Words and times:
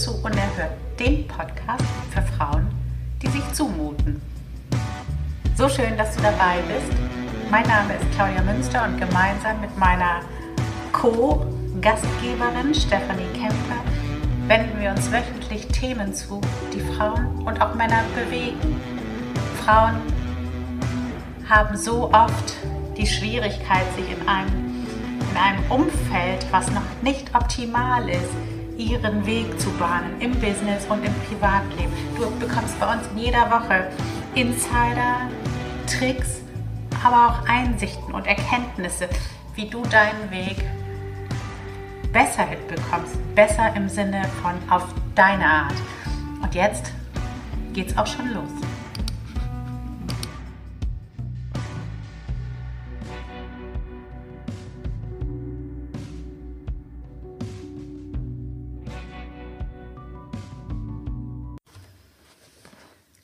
Hallo 0.00 0.12
und 0.12 0.18
zu 0.20 0.24
Unerhört, 0.24 0.72
dem 0.98 1.26
Podcast 1.26 1.84
für 2.10 2.22
Frauen, 2.22 2.68
die 3.22 3.28
sich 3.28 3.52
zumuten. 3.52 4.20
So 5.56 5.68
schön, 5.68 5.96
dass 5.96 6.16
du 6.16 6.22
dabei 6.22 6.58
bist. 6.68 6.98
Mein 7.50 7.66
Name 7.66 7.94
ist 7.94 8.10
Claudia 8.14 8.42
Münster 8.42 8.84
und 8.84 8.98
gemeinsam 8.98 9.60
mit 9.60 9.76
meiner 9.78 10.20
Co-Gastgeberin 10.92 12.74
Stefanie 12.74 13.26
Kemper 13.34 13.82
wenden 14.46 14.80
wir 14.80 14.90
uns 14.90 15.10
wöchentlich 15.10 15.66
Themen 15.68 16.14
zu, 16.14 16.40
die 16.72 16.80
Frauen 16.80 17.42
und 17.44 17.60
auch 17.60 17.74
Männer 17.74 18.02
bewegen. 18.14 18.80
Frauen 19.64 19.96
haben 21.48 21.76
so 21.76 22.12
oft 22.12 22.54
die 22.96 23.06
Schwierigkeit, 23.06 23.84
sich 23.96 24.10
in 24.10 24.28
einem 24.28 24.70
in 25.30 25.36
einem 25.36 25.70
Umfeld, 25.70 26.46
was 26.50 26.70
noch 26.70 26.82
nicht 27.02 27.34
optimal 27.34 28.08
ist, 28.08 28.34
ihren 28.80 29.26
Weg 29.26 29.60
zu 29.60 29.70
bahnen 29.72 30.20
im 30.20 30.32
Business 30.32 30.86
und 30.88 31.04
im 31.04 31.12
Privatleben. 31.28 31.92
Du 32.16 32.30
bekommst 32.38 32.78
bei 32.80 32.92
uns 32.92 33.06
in 33.12 33.18
jeder 33.18 33.50
Woche 33.50 33.90
Insider, 34.34 35.28
Tricks, 35.86 36.40
aber 37.04 37.28
auch 37.28 37.48
Einsichten 37.48 38.14
und 38.14 38.26
Erkenntnisse, 38.26 39.08
wie 39.54 39.68
du 39.68 39.82
deinen 39.82 40.30
Weg 40.30 40.64
besser 42.12 42.44
hinbekommst. 42.46 43.34
Besser 43.34 43.74
im 43.76 43.88
Sinne 43.88 44.22
von 44.42 44.54
auf 44.70 44.86
deine 45.14 45.44
Art. 45.44 45.74
Und 46.42 46.54
jetzt 46.54 46.92
geht's 47.72 47.96
auch 47.96 48.06
schon 48.06 48.32
los. 48.32 48.69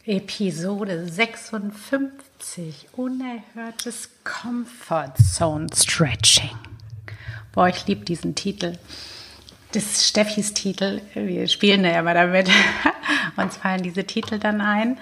Episode 0.09 1.09
56. 1.09 2.87
Unerhörtes 2.93 4.09
Comfort 4.23 5.15
Zone 5.21 5.67
Stretching. 5.75 6.57
Boah, 7.51 7.69
ich 7.69 7.89
liebe 7.89 8.05
diesen 8.05 8.37
Titel. 8.37 8.79
Das 9.73 9.83
ist 9.83 10.07
Steffis 10.07 10.55
Titel. 10.55 11.01
Wir 11.15 11.49
spielen 11.49 11.84
ja 11.84 11.99
immer 11.99 12.15
damit. 12.15 12.49
Uns 13.37 13.57
fallen 13.57 13.83
diese 13.83 14.05
Titel 14.05 14.39
dann 14.39 14.61
ein. 14.61 14.97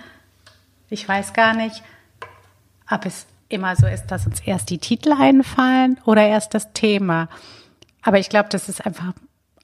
Ich 0.89 1.07
weiß 1.07 1.35
gar 1.35 1.53
nicht, 1.53 1.83
ob 2.91 3.05
es 3.05 3.27
immer 3.51 3.77
so 3.77 3.87
ist, 3.87 4.07
dass 4.07 4.27
uns 4.27 4.41
erst 4.41 4.71
die 4.71 4.79
Titel 4.79 5.13
einfallen 5.13 6.01
oder 6.07 6.27
erst 6.27 6.55
das 6.55 6.73
Thema. 6.73 7.29
Aber 8.01 8.19
ich 8.19 8.31
glaube, 8.31 8.49
das 8.49 8.71
ist 8.71 8.87
einfach 8.87 9.13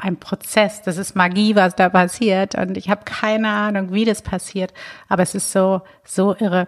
ein 0.00 0.18
Prozess, 0.18 0.82
das 0.82 0.96
ist 0.96 1.14
Magie, 1.14 1.54
was 1.56 1.76
da 1.76 1.88
passiert. 1.88 2.54
Und 2.54 2.76
ich 2.76 2.90
habe 2.90 3.04
keine 3.04 3.48
Ahnung, 3.48 3.92
wie 3.92 4.04
das 4.04 4.22
passiert, 4.22 4.72
aber 5.08 5.22
es 5.22 5.34
ist 5.34 5.52
so, 5.52 5.82
so 6.04 6.34
irre. 6.36 6.66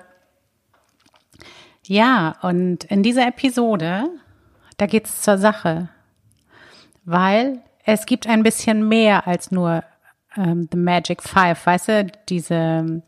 Ja, 1.87 2.37
und 2.43 2.85
in 2.85 3.03
dieser 3.03 3.27
Episode, 3.27 4.09
da 4.77 4.87
geht 4.87 5.07
es 5.07 5.23
zur 5.23 5.39
Sache, 5.39 5.89
weil 7.05 7.61
es 7.85 8.07
gibt 8.07 8.29
ein 8.29 8.43
bisschen 8.43 8.89
mehr 8.89 9.27
als 9.27 9.51
nur 9.51 9.83
ähm, 10.37 10.69
The 10.71 10.79
Magic 10.79 11.23
Five, 11.23 11.67
weißt 11.67 11.89
du, 11.89 12.07
diese 12.29 13.03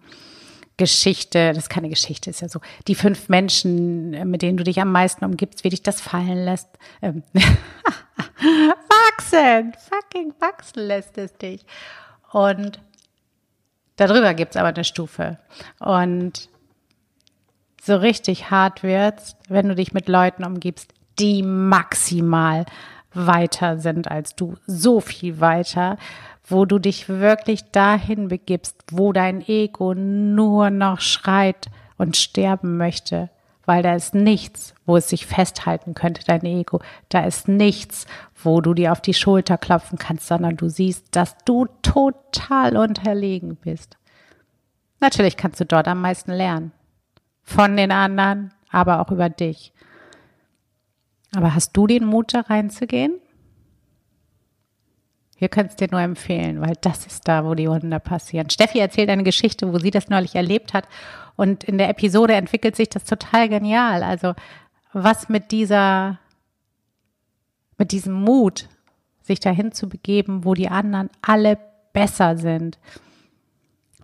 Geschichte, 0.77 1.53
das 1.53 1.65
ist 1.65 1.71
keine 1.71 1.89
Geschichte, 1.89 2.31
ist 2.31 2.41
ja 2.41 2.49
so, 2.49 2.61
die 2.89 2.95
fünf 2.95 3.29
Menschen, 3.29 4.11
mit 4.31 4.43
denen 4.43 4.57
du 4.57 4.65
dich 4.65 4.81
am 4.81 4.91
meisten 4.91 5.25
umgibst, 5.25 5.63
wie 5.63 5.69
dich 5.69 5.83
das 5.83 6.01
fallen 6.01 6.45
lässt. 6.45 6.69
Ähm, 7.01 7.23
wachsen, 8.15 9.73
fucking 9.91 10.35
wachsen 10.41 10.87
lässt 10.87 11.17
es 11.19 11.33
dich. 11.37 11.65
Und 12.33 12.81
darüber 13.97 14.35
gibt's 14.35 14.57
aber 14.57 14.69
eine 14.69 14.85
Stufe. 14.85 15.39
Und 15.79 16.49
so 17.81 17.97
richtig 17.97 18.51
hart 18.51 18.83
wird's, 18.83 19.37
wenn 19.49 19.69
du 19.69 19.75
dich 19.75 19.93
mit 19.93 20.09
Leuten 20.09 20.45
umgibst, 20.45 20.93
die 21.19 21.43
maximal 21.43 22.65
weiter 23.13 23.79
sind 23.79 24.11
als 24.11 24.35
du, 24.35 24.57
so 24.67 25.01
viel 25.01 25.41
weiter, 25.41 25.99
wo 26.47 26.67
du 26.67 26.79
dich 26.79 27.09
wirklich 27.09 27.71
dahin 27.71 28.29
begibst, 28.29 28.77
wo 28.91 29.13
dein 29.13 29.41
Ego 29.47 29.95
nur 29.95 30.71
noch 30.71 31.01
schreit 31.01 31.69
und 31.97 32.17
sterben 32.17 32.77
möchte, 32.77 33.31
weil 33.65 33.83
da 33.83 33.95
ist 33.95 34.15
nichts, 34.15 34.75
wo 34.85 34.97
es 34.97 35.09
sich 35.09 35.27
festhalten 35.27 35.95
könnte, 35.95 36.23
dein 36.27 36.45
Ego. 36.45 36.81
Da 37.09 37.21
ist 37.21 37.49
nichts, 37.49 38.07
wo 38.43 38.61
du 38.61 38.75
dir 38.75 38.93
auf 38.93 39.01
die 39.01 39.15
Schulter 39.15 39.57
klopfen 39.57 39.99
kannst, 39.99 40.27
sondern 40.27 40.57
du 40.57 40.69
siehst, 40.69 41.17
dass 41.17 41.37
du 41.47 41.67
total 41.81 42.77
unterlegen 42.77 43.57
bist. 43.57 43.97
Natürlich 45.01 45.37
kannst 45.37 45.61
du 45.61 45.65
dort 45.65 45.89
am 45.89 46.03
meisten 46.03 46.33
lernen. 46.33 46.73
Von 47.43 47.77
den 47.77 47.93
anderen, 47.93 48.53
aber 48.71 49.01
auch 49.01 49.11
über 49.11 49.31
dich. 49.31 49.73
Aber 51.35 51.55
hast 51.55 51.73
du 51.77 51.87
den 51.87 52.05
Mut, 52.05 52.35
da 52.35 52.41
reinzugehen? 52.41 53.15
Wir 55.45 55.51
können 55.51 55.69
es 55.69 55.77
dir 55.77 55.89
nur 55.91 56.01
empfehlen, 56.01 56.63
weil 56.63 56.73
das 56.81 57.05
ist 57.05 57.29
da, 57.29 57.45
wo 57.45 57.55
die 57.55 57.69
Wunder 57.69 57.99
passieren. 57.99 58.49
Steffi 58.49 58.79
erzählt 58.79 59.11
eine 59.11 59.25
Geschichte, 59.25 59.71
wo 59.71 59.79
sie 59.79 59.91
das 59.91 60.09
neulich 60.09 60.35
erlebt 60.35 60.73
hat. 60.73 60.89
Und 61.37 61.65
in 61.65 61.77
der 61.77 61.91
Episode 61.91 62.33
entwickelt 62.33 62.77
sich 62.77 62.89
das 62.89 63.05
total 63.05 63.51
genial. 63.51 64.03
Also 64.03 64.33
was 64.95 65.29
mit 65.29 65.53
dieser, 65.53 66.19
mit 67.77 67.93
diesem 67.93 68.15
Mut, 68.15 68.71
sich 69.21 69.39
dahin 69.39 69.71
zu 69.73 69.87
begeben, 69.87 70.47
wo 70.47 70.55
die 70.55 70.71
anderen 70.71 71.11
alle 71.21 71.59
besser 71.93 72.39
sind. 72.39 72.79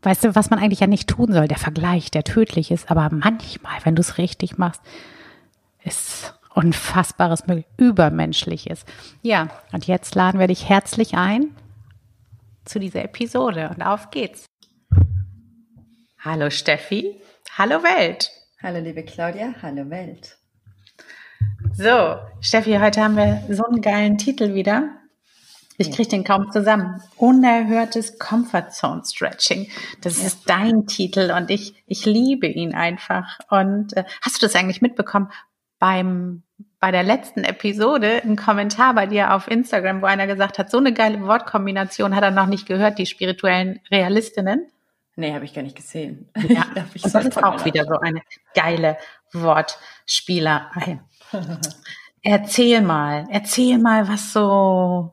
Weißt 0.02 0.24
du, 0.24 0.34
was 0.34 0.50
man 0.50 0.58
eigentlich 0.58 0.80
ja 0.80 0.88
nicht 0.88 1.08
tun 1.08 1.32
soll? 1.32 1.48
Der 1.48 1.56
Vergleich, 1.56 2.10
der 2.10 2.24
tödlich 2.24 2.70
ist. 2.70 2.90
Aber 2.90 3.08
manchmal, 3.10 3.78
wenn 3.84 3.96
du 3.96 4.02
es 4.02 4.18
richtig 4.18 4.58
machst, 4.58 4.82
ist 5.84 6.34
Unfassbares, 6.54 7.44
Übermenschliches. 7.76 8.84
Ja, 9.22 9.48
und 9.72 9.86
jetzt 9.86 10.14
laden 10.14 10.40
wir 10.40 10.48
dich 10.48 10.68
herzlich 10.68 11.14
ein 11.14 11.54
zu 12.64 12.78
dieser 12.78 13.04
Episode 13.04 13.70
und 13.74 13.82
auf 13.82 14.10
geht's. 14.10 14.46
Hallo 16.18 16.50
Steffi, 16.50 17.20
hallo 17.56 17.82
Welt. 17.82 18.30
Hallo 18.62 18.78
liebe 18.80 19.04
Claudia, 19.04 19.54
hallo 19.62 19.88
Welt. 19.90 20.36
So, 21.72 22.16
Steffi, 22.40 22.78
heute 22.78 23.02
haben 23.02 23.16
wir 23.16 23.42
so 23.48 23.64
einen 23.64 23.80
geilen 23.80 24.18
Titel 24.18 24.54
wieder. 24.54 24.90
Ich 25.78 25.92
kriege 25.92 26.10
den 26.10 26.24
kaum 26.24 26.50
zusammen. 26.52 27.00
Unerhörtes 27.16 28.18
Comfort 28.18 28.70
Zone 28.70 29.02
Stretching. 29.02 29.70
Das 30.02 30.18
ja. 30.18 30.26
ist 30.26 30.42
dein 30.46 30.86
Titel 30.86 31.32
und 31.34 31.48
ich, 31.50 31.82
ich 31.86 32.04
liebe 32.04 32.46
ihn 32.46 32.74
einfach. 32.74 33.38
Und 33.48 33.96
äh, 33.96 34.04
hast 34.20 34.36
du 34.36 34.46
das 34.46 34.54
eigentlich 34.56 34.82
mitbekommen? 34.82 35.30
Beim 35.80 36.44
bei 36.78 36.90
der 36.90 37.02
letzten 37.02 37.44
Episode 37.44 38.22
einen 38.22 38.36
Kommentar 38.36 38.94
bei 38.94 39.06
dir 39.06 39.34
auf 39.34 39.48
Instagram, 39.48 40.00
wo 40.00 40.06
einer 40.06 40.26
gesagt 40.26 40.58
hat, 40.58 40.70
so 40.70 40.78
eine 40.78 40.94
geile 40.94 41.20
Wortkombination 41.20 42.16
hat 42.16 42.22
er 42.22 42.30
noch 42.30 42.46
nicht 42.46 42.66
gehört, 42.66 42.98
die 42.98 43.06
spirituellen 43.06 43.80
Realistinnen. 43.90 44.66
Nee, 45.16 45.34
habe 45.34 45.44
ich 45.44 45.52
gar 45.52 45.62
nicht 45.62 45.76
gesehen. 45.76 46.30
Ja, 46.48 46.64
das 47.02 47.26
ist 47.26 47.44
auch 47.44 47.64
wieder 47.66 47.84
so 47.84 47.98
eine 48.00 48.22
geile 48.54 48.96
Wortspielerei. 49.32 51.00
erzähl 52.22 52.80
mal, 52.80 53.26
erzähl 53.30 53.78
mal, 53.78 54.08
was 54.08 54.32
so 54.32 55.12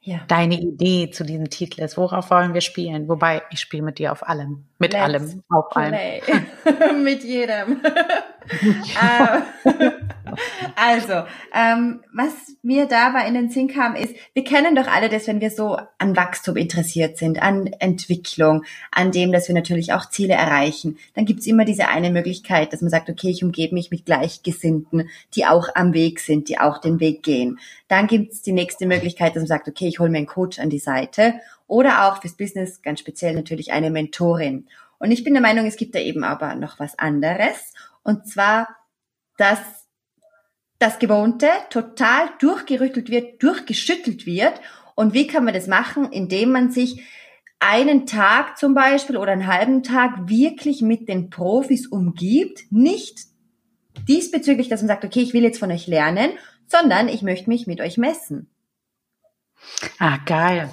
ja. 0.00 0.20
deine 0.26 0.60
Idee 0.60 1.10
zu 1.10 1.24
diesem 1.24 1.48
Titel 1.48 1.82
ist. 1.82 1.96
Worauf 1.96 2.30
wollen 2.30 2.54
wir 2.54 2.60
spielen? 2.60 3.08
Wobei, 3.08 3.42
ich 3.50 3.60
spiele 3.60 3.84
mit 3.84 3.98
dir 3.98 4.10
auf 4.10 4.26
allem. 4.26 4.64
Mit 4.84 4.92
Let's 4.92 5.02
allem. 5.02 5.42
Auf 5.48 5.70
play. 5.70 6.20
allem. 6.26 7.02
mit 7.04 7.24
jedem. 7.24 7.80
Ähm, 8.46 9.42
also, 10.76 11.26
ähm, 11.54 12.02
was 12.12 12.32
mir 12.62 12.84
dabei 12.84 13.26
in 13.26 13.32
den 13.32 13.48
Sinn 13.48 13.68
kam, 13.68 13.96
ist, 13.96 14.14
wir 14.34 14.44
kennen 14.44 14.74
doch 14.74 14.86
alle 14.86 15.08
das, 15.08 15.26
wenn 15.26 15.40
wir 15.40 15.50
so 15.50 15.78
an 15.96 16.14
Wachstum 16.14 16.58
interessiert 16.58 17.16
sind, 17.16 17.40
an 17.42 17.68
Entwicklung, 17.78 18.64
an 18.90 19.12
dem, 19.12 19.32
dass 19.32 19.48
wir 19.48 19.54
natürlich 19.54 19.94
auch 19.94 20.10
Ziele 20.10 20.34
erreichen. 20.34 20.98
Dann 21.14 21.24
gibt's 21.24 21.46
immer 21.46 21.64
diese 21.64 21.88
eine 21.88 22.10
Möglichkeit, 22.10 22.74
dass 22.74 22.82
man 22.82 22.90
sagt, 22.90 23.08
okay, 23.08 23.30
ich 23.30 23.42
umgebe 23.42 23.74
mich 23.74 23.90
mit 23.90 24.04
Gleichgesinnten, 24.04 25.08
die 25.34 25.46
auch 25.46 25.68
am 25.74 25.94
Weg 25.94 26.20
sind, 26.20 26.50
die 26.50 26.58
auch 26.58 26.76
den 26.76 27.00
Weg 27.00 27.22
gehen. 27.22 27.58
Dann 27.88 28.06
gibt's 28.06 28.42
die 28.42 28.52
nächste 28.52 28.84
Möglichkeit, 28.86 29.36
dass 29.36 29.42
man 29.42 29.46
sagt, 29.46 29.68
okay, 29.68 29.88
ich 29.88 30.00
hole 30.00 30.10
mir 30.10 30.18
einen 30.18 30.26
Coach 30.26 30.58
an 30.58 30.68
die 30.68 30.78
Seite 30.78 31.34
oder 31.66 32.06
auch 32.06 32.20
fürs 32.20 32.36
Business 32.36 32.82
ganz 32.82 33.00
speziell 33.00 33.34
natürlich 33.34 33.72
eine 33.72 33.90
Mentorin. 33.90 34.68
Und 34.98 35.10
ich 35.10 35.24
bin 35.24 35.34
der 35.34 35.42
Meinung, 35.42 35.66
es 35.66 35.76
gibt 35.76 35.94
da 35.94 35.98
eben 35.98 36.24
aber 36.24 36.54
noch 36.54 36.78
was 36.78 36.98
anderes. 36.98 37.72
Und 38.02 38.28
zwar, 38.28 38.68
dass 39.36 39.58
das 40.78 40.98
Gewohnte 40.98 41.48
total 41.70 42.28
durchgerüttelt 42.38 43.10
wird, 43.10 43.42
durchgeschüttelt 43.42 44.26
wird. 44.26 44.60
Und 44.94 45.14
wie 45.14 45.26
kann 45.26 45.44
man 45.44 45.54
das 45.54 45.66
machen? 45.66 46.12
Indem 46.12 46.52
man 46.52 46.70
sich 46.70 47.02
einen 47.58 48.06
Tag 48.06 48.58
zum 48.58 48.74
Beispiel 48.74 49.16
oder 49.16 49.32
einen 49.32 49.46
halben 49.46 49.82
Tag 49.82 50.28
wirklich 50.28 50.82
mit 50.82 51.08
den 51.08 51.30
Profis 51.30 51.86
umgibt. 51.86 52.70
Nicht 52.70 53.20
diesbezüglich, 54.06 54.68
dass 54.68 54.82
man 54.82 54.88
sagt, 54.88 55.04
okay, 55.04 55.20
ich 55.20 55.32
will 55.32 55.42
jetzt 55.42 55.58
von 55.58 55.72
euch 55.72 55.86
lernen, 55.86 56.32
sondern 56.66 57.08
ich 57.08 57.22
möchte 57.22 57.48
mich 57.48 57.66
mit 57.66 57.80
euch 57.80 57.96
messen. 57.96 58.50
Ah, 59.98 60.18
geil. 60.26 60.68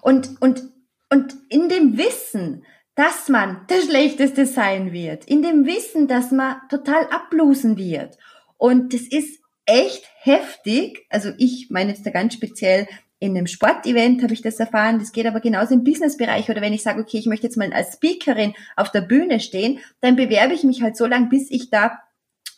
Und, 0.00 0.40
und, 0.40 0.62
und 1.10 1.36
in 1.48 1.68
dem 1.68 1.96
Wissen, 1.98 2.64
dass 2.94 3.28
man 3.28 3.66
der 3.68 3.82
Schlechteste 3.82 4.46
sein 4.46 4.92
wird, 4.92 5.24
in 5.24 5.42
dem 5.42 5.64
Wissen, 5.64 6.08
dass 6.08 6.30
man 6.30 6.56
total 6.68 7.06
ablosen 7.06 7.76
wird. 7.78 8.18
Und 8.58 8.92
das 8.92 9.02
ist 9.02 9.40
echt 9.64 10.04
heftig. 10.20 11.06
Also 11.08 11.30
ich 11.38 11.68
meine 11.70 11.90
jetzt 11.90 12.04
da 12.04 12.10
ganz 12.10 12.34
speziell 12.34 12.86
in 13.20 13.36
einem 13.36 13.46
Sportevent 13.46 14.22
habe 14.22 14.32
ich 14.32 14.42
das 14.42 14.58
erfahren. 14.58 14.98
Das 14.98 15.12
geht 15.12 15.26
aber 15.26 15.40
genauso 15.40 15.74
im 15.74 15.84
Businessbereich. 15.84 16.48
Oder 16.48 16.62
wenn 16.62 16.72
ich 16.72 16.82
sage, 16.82 17.00
okay, 17.00 17.18
ich 17.18 17.26
möchte 17.26 17.46
jetzt 17.46 17.56
mal 17.56 17.72
als 17.72 17.94
Speakerin 17.94 18.54
auf 18.76 18.90
der 18.90 19.02
Bühne 19.02 19.40
stehen, 19.40 19.78
dann 20.00 20.16
bewerbe 20.16 20.54
ich 20.54 20.64
mich 20.64 20.82
halt 20.82 20.96
so 20.96 21.06
lange, 21.06 21.28
bis 21.28 21.50
ich 21.50 21.70
da 21.70 22.00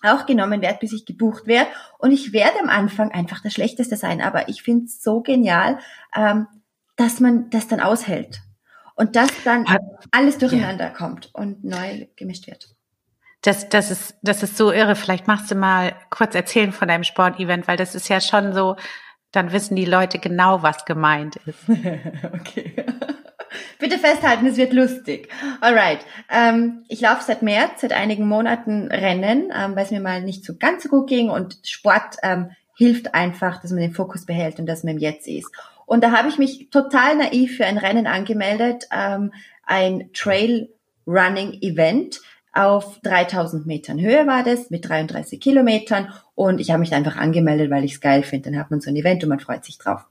auch 0.02 0.24
genommen 0.24 0.62
werde, 0.62 0.78
bis 0.80 0.92
ich 0.92 1.04
gebucht 1.04 1.46
werde. 1.46 1.68
Und 1.98 2.12
ich 2.12 2.32
werde 2.32 2.60
am 2.60 2.68
Anfang 2.68 3.10
einfach 3.10 3.42
das 3.42 3.52
Schlechteste 3.52 3.96
sein. 3.96 4.20
Aber 4.20 4.48
ich 4.48 4.62
finde 4.62 4.86
es 4.86 5.02
so 5.02 5.20
genial, 5.20 5.78
ähm, 6.16 6.46
dass 6.96 7.20
man 7.20 7.50
das 7.50 7.68
dann 7.68 7.80
aushält. 7.80 8.40
Und 8.94 9.16
dass 9.16 9.30
dann 9.44 9.64
alles 10.10 10.38
durcheinander 10.38 10.86
ja. 10.86 10.90
kommt 10.90 11.30
und 11.32 11.64
neu 11.64 12.06
gemischt 12.16 12.46
wird. 12.46 12.68
Das, 13.40 13.68
das, 13.68 13.90
ist, 13.90 14.14
das 14.22 14.42
ist 14.42 14.56
so 14.56 14.70
irre. 14.70 14.94
Vielleicht 14.94 15.26
machst 15.26 15.50
du 15.50 15.54
mal 15.54 15.94
kurz 16.10 16.34
erzählen 16.34 16.72
von 16.72 16.88
deinem 16.88 17.02
Sportevent, 17.02 17.66
weil 17.66 17.76
das 17.76 17.94
ist 17.94 18.08
ja 18.08 18.20
schon 18.20 18.52
so, 18.52 18.76
dann 19.32 19.50
wissen 19.50 19.74
die 19.74 19.84
Leute 19.84 20.18
genau, 20.18 20.62
was 20.62 20.84
gemeint 20.84 21.36
ist. 21.46 21.68
okay. 22.34 22.86
Bitte 23.78 23.98
festhalten, 23.98 24.46
es 24.46 24.56
wird 24.56 24.72
lustig. 24.72 25.28
Alright. 25.60 26.00
Ähm, 26.30 26.84
ich 26.88 27.00
laufe 27.00 27.24
seit 27.24 27.42
März, 27.42 27.80
seit 27.80 27.92
einigen 27.92 28.28
Monaten 28.28 28.88
Rennen, 28.88 29.52
ähm, 29.54 29.74
weil 29.74 29.84
es 29.84 29.90
mir 29.90 30.00
mal 30.00 30.22
nicht 30.22 30.44
so 30.44 30.56
ganz 30.56 30.84
so 30.84 30.88
gut 30.88 31.08
ging 31.08 31.28
und 31.28 31.58
Sport 31.64 32.16
ähm, 32.22 32.50
hilft 32.76 33.14
einfach, 33.14 33.60
dass 33.60 33.70
man 33.70 33.80
den 33.80 33.92
Fokus 33.92 34.24
behält 34.24 34.58
und 34.58 34.66
dass 34.66 34.84
man 34.84 34.94
im 34.94 34.98
Jetzt 34.98 35.26
ist. 35.28 35.50
Und 35.92 36.02
da 36.02 36.10
habe 36.10 36.30
ich 36.30 36.38
mich 36.38 36.70
total 36.70 37.16
naiv 37.16 37.58
für 37.58 37.66
ein 37.66 37.76
Rennen 37.76 38.06
angemeldet, 38.06 38.88
ähm, 38.90 39.30
ein 39.62 40.08
Trail 40.14 40.70
Running 41.06 41.60
Event 41.60 42.18
auf 42.50 42.98
3000 43.02 43.66
Metern 43.66 44.00
Höhe 44.00 44.26
war 44.26 44.42
das, 44.42 44.70
mit 44.70 44.88
33 44.88 45.38
Kilometern. 45.38 46.10
Und 46.34 46.62
ich 46.62 46.70
habe 46.70 46.80
mich 46.80 46.94
einfach 46.94 47.16
angemeldet, 47.16 47.70
weil 47.70 47.84
ich 47.84 47.92
es 47.92 48.00
geil 48.00 48.22
finde. 48.22 48.50
Dann 48.50 48.58
hat 48.58 48.70
man 48.70 48.80
so 48.80 48.88
ein 48.88 48.96
Event 48.96 49.22
und 49.22 49.28
man 49.28 49.38
freut 49.38 49.66
sich 49.66 49.76
drauf. 49.76 50.06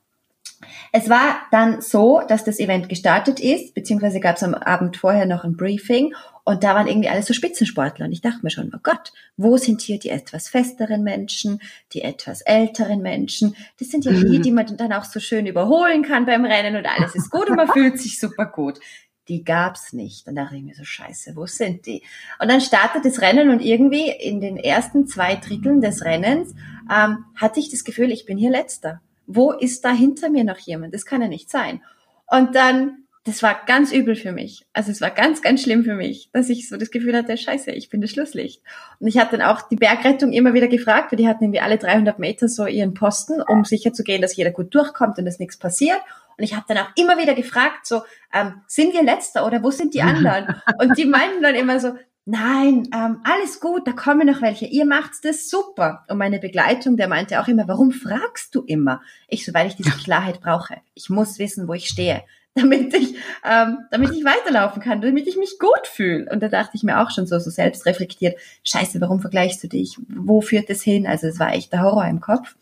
Es 0.91 1.09
war 1.09 1.37
dann 1.51 1.81
so, 1.81 2.21
dass 2.27 2.43
das 2.43 2.59
Event 2.59 2.89
gestartet 2.89 3.39
ist, 3.39 3.73
beziehungsweise 3.73 4.19
gab 4.19 4.37
es 4.37 4.43
am 4.43 4.53
Abend 4.53 4.97
vorher 4.97 5.25
noch 5.25 5.43
ein 5.43 5.57
Briefing 5.57 6.13
und 6.43 6.63
da 6.63 6.75
waren 6.75 6.87
irgendwie 6.87 7.09
alle 7.09 7.23
so 7.23 7.33
Spitzensportler 7.33 8.05
und 8.05 8.11
ich 8.11 8.21
dachte 8.21 8.39
mir 8.43 8.49
schon, 8.49 8.71
oh 8.75 8.79
Gott, 8.81 9.11
wo 9.37 9.57
sind 9.57 9.81
hier 9.81 9.99
die 9.99 10.09
etwas 10.09 10.49
festeren 10.49 11.03
Menschen, 11.03 11.61
die 11.93 12.01
etwas 12.01 12.41
älteren 12.41 13.01
Menschen? 13.01 13.55
Das 13.79 13.89
sind 13.89 14.05
ja 14.05 14.11
die, 14.11 14.39
die 14.41 14.51
man 14.51 14.77
dann 14.77 14.93
auch 14.93 15.05
so 15.05 15.19
schön 15.19 15.45
überholen 15.45 16.03
kann 16.03 16.25
beim 16.25 16.45
Rennen 16.45 16.75
und 16.75 16.85
alles 16.85 17.15
ist 17.15 17.29
gut 17.29 17.49
und 17.49 17.57
man 17.57 17.67
fühlt 17.67 17.99
sich 17.99 18.19
super 18.19 18.45
gut 18.45 18.79
die 19.27 19.43
gab's 19.45 19.93
nicht. 19.93 20.27
Dann 20.27 20.35
dachte 20.35 20.57
ich 20.57 20.63
mir 20.63 20.75
so, 20.75 20.83
scheiße, 20.83 21.35
wo 21.35 21.45
sind 21.45 21.85
die? 21.85 22.03
Und 22.39 22.51
dann 22.51 22.59
startet 22.59 23.05
das 23.05 23.21
Rennen 23.21 23.49
und 23.49 23.61
irgendwie 23.61 24.09
in 24.09 24.41
den 24.41 24.57
ersten 24.57 25.07
zwei 25.07 25.35
Dritteln 25.35 25.79
des 25.79 26.03
Rennens 26.03 26.53
ähm, 26.91 27.25
hatte 27.35 27.59
ich 27.59 27.69
das 27.69 27.85
Gefühl, 27.85 28.11
ich 28.11 28.25
bin 28.25 28.37
hier 28.37 28.51
letzter. 28.51 28.99
Wo 29.35 29.51
ist 29.51 29.85
da 29.85 29.91
hinter 29.91 30.29
mir 30.29 30.43
noch 30.43 30.59
jemand? 30.59 30.93
Das 30.93 31.05
kann 31.05 31.21
ja 31.21 31.27
nicht 31.27 31.49
sein. 31.49 31.81
Und 32.27 32.55
dann, 32.55 33.05
das 33.25 33.43
war 33.43 33.61
ganz 33.65 33.91
übel 33.91 34.15
für 34.15 34.31
mich. 34.31 34.65
Also 34.73 34.91
es 34.91 35.01
war 35.01 35.11
ganz, 35.11 35.41
ganz 35.41 35.63
schlimm 35.63 35.83
für 35.83 35.95
mich, 35.95 36.29
dass 36.33 36.49
ich 36.49 36.67
so 36.67 36.77
das 36.77 36.91
Gefühl 36.91 37.15
hatte, 37.15 37.37
scheiße, 37.37 37.71
ich 37.71 37.89
bin 37.89 38.01
das 38.01 38.11
Schlusslicht. 38.11 38.61
Und 38.99 39.07
ich 39.07 39.17
hatte 39.19 39.37
dann 39.37 39.47
auch 39.47 39.61
die 39.67 39.75
Bergrettung 39.75 40.31
immer 40.33 40.53
wieder 40.53 40.67
gefragt, 40.67 41.11
weil 41.11 41.17
die 41.17 41.27
hatten 41.27 41.43
irgendwie 41.43 41.59
alle 41.59 41.77
300 41.77 42.19
Meter 42.19 42.47
so 42.47 42.65
ihren 42.65 42.93
Posten, 42.93 43.41
um 43.41 43.65
sicher 43.65 43.93
zu 43.93 44.03
gehen, 44.03 44.21
dass 44.21 44.35
jeder 44.35 44.51
gut 44.51 44.73
durchkommt 44.73 45.17
und 45.17 45.25
dass 45.25 45.39
nichts 45.39 45.57
passiert. 45.57 45.99
Und 46.37 46.43
ich 46.43 46.55
habe 46.55 46.65
dann 46.67 46.77
auch 46.77 46.89
immer 46.95 47.17
wieder 47.17 47.35
gefragt, 47.35 47.85
so, 47.85 48.01
ähm, 48.33 48.61
sind 48.67 48.93
wir 48.93 49.03
letzter 49.03 49.45
oder 49.45 49.61
wo 49.61 49.71
sind 49.71 49.93
die 49.93 50.01
anderen? 50.01 50.55
Und 50.79 50.97
die 50.97 51.05
meinten 51.05 51.43
dann 51.43 51.55
immer 51.55 51.79
so, 51.79 51.93
nein, 52.25 52.87
ähm, 52.93 53.19
alles 53.23 53.59
gut, 53.59 53.87
da 53.87 53.91
kommen 53.91 54.27
noch 54.27 54.41
welche. 54.41 54.65
Ihr 54.65 54.85
macht's 54.85 55.21
das 55.21 55.49
super. 55.49 56.05
Und 56.09 56.17
meine 56.17 56.39
Begleitung, 56.39 56.97
der 56.97 57.07
meinte 57.07 57.39
auch 57.41 57.47
immer, 57.47 57.67
warum 57.67 57.91
fragst 57.91 58.55
du 58.55 58.61
immer? 58.61 59.01
Ich 59.27 59.45
so, 59.45 59.53
weil 59.53 59.67
ich 59.67 59.75
diese 59.75 59.91
Klarheit 59.91 60.41
brauche. 60.41 60.77
Ich 60.93 61.09
muss 61.09 61.39
wissen, 61.39 61.67
wo 61.67 61.73
ich 61.73 61.87
stehe, 61.87 62.23
damit 62.55 62.93
ich, 62.93 63.15
ähm, 63.43 63.79
damit 63.91 64.11
ich 64.11 64.25
weiterlaufen 64.25 64.81
kann, 64.81 65.01
damit 65.01 65.27
ich 65.27 65.37
mich 65.37 65.57
gut 65.57 65.87
fühle. 65.87 66.29
Und 66.31 66.43
da 66.43 66.49
dachte 66.49 66.75
ich 66.75 66.83
mir 66.83 66.99
auch 66.99 67.11
schon 67.11 67.27
so, 67.27 67.39
so 67.39 67.49
selbst 67.49 67.85
reflektiert, 67.85 68.37
scheiße, 68.63 68.99
warum 69.01 69.19
vergleichst 69.21 69.63
du 69.63 69.67
dich? 69.67 69.97
Wo 70.07 70.41
führt 70.41 70.69
das 70.69 70.81
hin? 70.81 71.07
Also 71.07 71.27
es 71.27 71.39
war 71.39 71.53
echt 71.53 71.71
der 71.71 71.81
Horror 71.81 72.05
im 72.07 72.19
Kopf. 72.19 72.55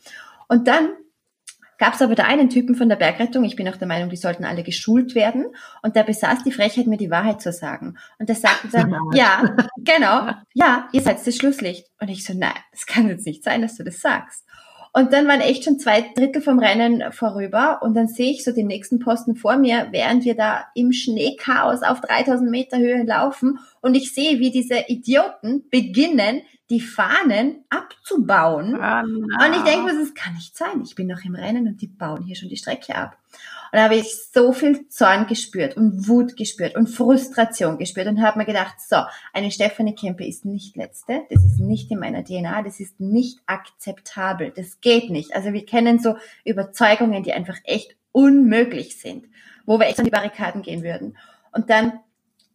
Und 0.48 0.68
dann 0.68 0.90
gab 1.80 1.96
es 1.96 2.02
aber 2.02 2.14
da 2.14 2.26
einen 2.26 2.50
Typen 2.50 2.76
von 2.76 2.90
der 2.90 2.98
Bergrettung, 2.98 3.44
ich 3.44 3.56
bin 3.56 3.68
auch 3.68 3.78
der 3.78 3.88
Meinung, 3.88 4.10
die 4.10 4.18
sollten 4.18 4.46
alle 4.46 4.64
geschult 4.64 5.16
werden, 5.16 5.48
und 5.82 5.96
der 5.96 6.04
besaß 6.04 6.44
die 6.44 6.52
Frechheit, 6.52 6.86
mir 6.86 6.98
die 6.98 7.10
Wahrheit 7.10 7.42
zu 7.42 7.52
sagen. 7.52 7.98
Und 8.20 8.30
der 8.30 8.36
sagte 8.36 8.68
dann, 8.72 8.96
ja, 9.14 9.56
genau, 9.78 10.30
ja, 10.54 10.88
ihr 10.92 11.02
seid 11.02 11.26
das 11.26 11.36
Schlusslicht. 11.36 11.88
Und 12.00 12.10
ich 12.10 12.24
so, 12.24 12.34
nein, 12.34 12.54
das 12.72 12.86
kann 12.86 13.08
jetzt 13.08 13.26
nicht 13.26 13.44
sein, 13.44 13.62
dass 13.62 13.78
du 13.78 13.84
das 13.84 14.02
sagst. 14.02 14.46
Und 14.92 15.14
dann 15.14 15.28
waren 15.28 15.42
echt 15.42 15.64
schon 15.64 15.80
zwei 15.80 16.02
Drittel 16.16 16.42
vom 16.42 16.60
Rennen 16.60 17.12
vorüber 17.12 17.80
und 17.84 17.94
dann 17.94 18.08
sehe 18.08 18.32
ich 18.32 18.44
so 18.44 18.52
den 18.52 18.68
nächsten 18.68 19.00
Posten 19.00 19.36
vor 19.36 19.56
mir, 19.56 19.88
während 19.92 20.26
wir 20.26 20.36
da 20.36 20.66
im 20.74 20.92
Schneechaos 20.92 21.84
auf 21.84 22.02
3000 22.02 22.50
Meter 22.50 22.80
Höhe 22.80 23.04
laufen 23.04 23.60
und 23.82 23.96
ich 23.96 24.14
sehe, 24.14 24.40
wie 24.40 24.52
diese 24.52 24.86
Idioten 24.88 25.70
beginnen, 25.70 26.42
die 26.70 26.82
Fahnen 26.82 27.64
abzubauen. 27.70 28.76
Oh 28.76 29.46
und 29.46 29.56
ich 29.56 29.64
denke 29.64 29.86
mir, 29.86 30.00
das 30.00 30.14
kann 30.14 30.36
nicht 30.36 30.56
sein. 30.56 30.82
Ich 30.84 30.96
bin 30.96 31.08
noch 31.08 31.24
im 31.24 31.36
Rennen 31.36 31.68
und 31.68 31.82
die 31.82 31.88
bauen 31.88 32.24
hier 32.24 32.36
schon 32.36 32.50
die 32.50 32.58
Strecke 32.58 32.96
ab. 32.96 33.18
Und 33.72 33.78
da 33.78 33.84
habe 33.84 33.96
ich 33.96 34.16
so 34.32 34.52
viel 34.52 34.88
Zorn 34.90 35.28
gespürt 35.28 35.78
und 35.78 36.08
Wut 36.08 36.36
gespürt 36.36 36.76
und 36.76 36.88
Frustration 36.88 37.78
gespürt 37.78 38.08
und 38.08 38.22
habe 38.22 38.40
mir 38.40 38.46
gedacht, 38.46 38.76
so, 38.80 38.98
eine 39.32 39.52
Stefanie 39.52 39.94
Kempe 39.94 40.26
ist 40.26 40.44
nicht 40.44 40.76
letzte, 40.76 41.22
das 41.30 41.44
ist 41.44 41.60
nicht 41.60 41.92
in 41.92 42.00
meiner 42.00 42.24
DNA, 42.24 42.64
das 42.64 42.80
ist 42.80 43.00
nicht 43.00 43.40
akzeptabel, 43.46 44.52
das 44.56 44.82
geht 44.82 45.12
nicht. 45.12 45.36
Also 45.36 45.54
wir 45.54 45.66
kennen 45.66 46.00
so 46.00 46.18
Überzeugungen, 46.46 47.22
die 47.22 47.34
einfach 47.34 47.58
echt 47.64 47.96
unmöglich 48.12 49.00
sind, 49.00 49.28
wo 49.66 49.80
wir 49.80 49.88
echt 49.88 50.00
an 50.00 50.06
die 50.06 50.12
Barrikaden 50.12 50.64
gehen 50.64 50.84
würden. 50.84 51.16
Und 51.52 51.70
dann 51.70 52.00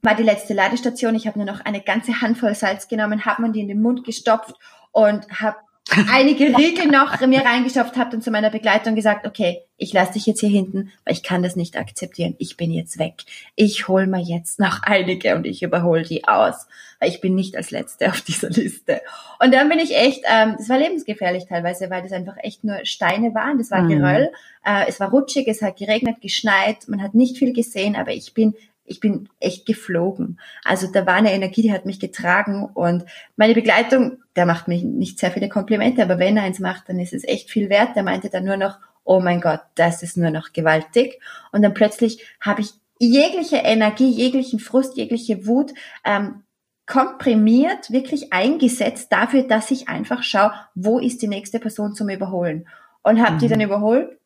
war 0.04 0.14
die 0.14 0.22
letzte 0.22 0.54
Ladestation. 0.54 1.14
Ich 1.14 1.26
habe 1.26 1.38
nur 1.38 1.46
noch 1.46 1.60
eine 1.64 1.80
ganze 1.80 2.20
Handvoll 2.20 2.54
Salz 2.54 2.88
genommen, 2.88 3.24
habe 3.24 3.42
man 3.42 3.52
die 3.52 3.60
in 3.60 3.68
den 3.68 3.82
Mund 3.82 4.04
gestopft 4.04 4.54
und 4.92 5.28
habe 5.40 5.56
einige 6.10 6.56
Riegel 6.56 6.86
noch 6.86 7.20
mir 7.26 7.44
reingestopft, 7.44 7.96
habe 7.96 8.10
dann 8.10 8.22
zu 8.22 8.30
meiner 8.30 8.48
Begleitung 8.48 8.94
gesagt, 8.94 9.26
okay, 9.26 9.62
ich 9.76 9.92
lasse 9.92 10.14
dich 10.14 10.24
jetzt 10.24 10.40
hier 10.40 10.48
hinten, 10.48 10.92
weil 11.04 11.14
ich 11.14 11.22
kann 11.22 11.42
das 11.42 11.56
nicht 11.56 11.76
akzeptieren. 11.76 12.36
Ich 12.38 12.56
bin 12.56 12.70
jetzt 12.70 12.98
weg. 12.98 13.24
Ich 13.54 13.86
hol 13.86 14.06
mir 14.06 14.20
jetzt 14.20 14.58
noch 14.58 14.82
einige 14.82 15.34
und 15.34 15.46
ich 15.46 15.62
überhole 15.62 16.02
die 16.02 16.26
aus, 16.26 16.68
weil 17.00 17.10
ich 17.10 17.20
bin 17.20 17.34
nicht 17.34 17.56
als 17.56 17.70
Letzte 17.70 18.08
auf 18.08 18.20
dieser 18.22 18.48
Liste. 18.48 19.02
Und 19.40 19.52
dann 19.52 19.68
bin 19.68 19.78
ich 19.78 19.94
echt, 19.94 20.24
ähm, 20.30 20.54
das 20.56 20.68
war 20.70 20.78
lebensgefährlich 20.78 21.46
teilweise, 21.48 21.90
weil 21.90 22.02
das 22.02 22.12
einfach 22.12 22.36
echt 22.38 22.64
nur 22.64 22.78
Steine 22.84 23.34
waren. 23.34 23.58
Das 23.58 23.70
war 23.70 23.82
mhm. 23.82 23.88
Geröll. 23.88 24.30
Äh, 24.64 24.86
es 24.88 25.00
war 25.00 25.10
rutschig, 25.10 25.48
es 25.48 25.60
hat 25.60 25.76
geregnet, 25.76 26.22
geschneit. 26.22 26.88
Man 26.88 27.02
hat 27.02 27.14
nicht 27.14 27.36
viel 27.36 27.52
gesehen, 27.52 27.94
aber 27.94 28.12
ich 28.12 28.32
bin 28.32 28.54
ich 28.84 29.00
bin 29.00 29.28
echt 29.40 29.66
geflogen. 29.66 30.38
Also 30.62 30.86
da 30.86 31.06
war 31.06 31.14
eine 31.14 31.32
Energie, 31.32 31.62
die 31.62 31.72
hat 31.72 31.86
mich 31.86 32.00
getragen 32.00 32.64
und 32.74 33.04
meine 33.36 33.54
Begleitung, 33.54 34.18
der 34.36 34.46
macht 34.46 34.68
mir 34.68 34.82
nicht 34.82 35.18
sehr 35.18 35.30
viele 35.30 35.48
Komplimente, 35.48 36.02
aber 36.02 36.18
wenn 36.18 36.36
er 36.36 36.44
eins 36.44 36.60
macht, 36.60 36.88
dann 36.88 36.98
ist 36.98 37.14
es 37.14 37.24
echt 37.24 37.50
viel 37.50 37.70
wert. 37.70 37.96
Der 37.96 38.02
meinte 38.02 38.28
dann 38.28 38.44
nur 38.44 38.56
noch, 38.56 38.78
oh 39.04 39.20
mein 39.20 39.40
Gott, 39.40 39.60
das 39.74 40.02
ist 40.02 40.16
nur 40.16 40.30
noch 40.30 40.52
gewaltig. 40.52 41.20
Und 41.52 41.62
dann 41.62 41.74
plötzlich 41.74 42.26
habe 42.40 42.60
ich 42.60 42.72
jegliche 42.98 43.56
Energie, 43.56 44.10
jeglichen 44.10 44.60
Frust, 44.60 44.96
jegliche 44.96 45.46
Wut 45.46 45.72
ähm, 46.04 46.42
komprimiert, 46.86 47.90
wirklich 47.90 48.32
eingesetzt 48.32 49.10
dafür, 49.10 49.44
dass 49.44 49.70
ich 49.70 49.88
einfach 49.88 50.22
schaue, 50.22 50.52
wo 50.74 50.98
ist 50.98 51.22
die 51.22 51.28
nächste 51.28 51.58
Person 51.58 51.94
zum 51.94 52.10
Überholen. 52.10 52.68
Und 53.02 53.22
habe 53.22 53.36
mhm. 53.36 53.38
die 53.38 53.48
dann 53.48 53.60
überholt 53.60 54.18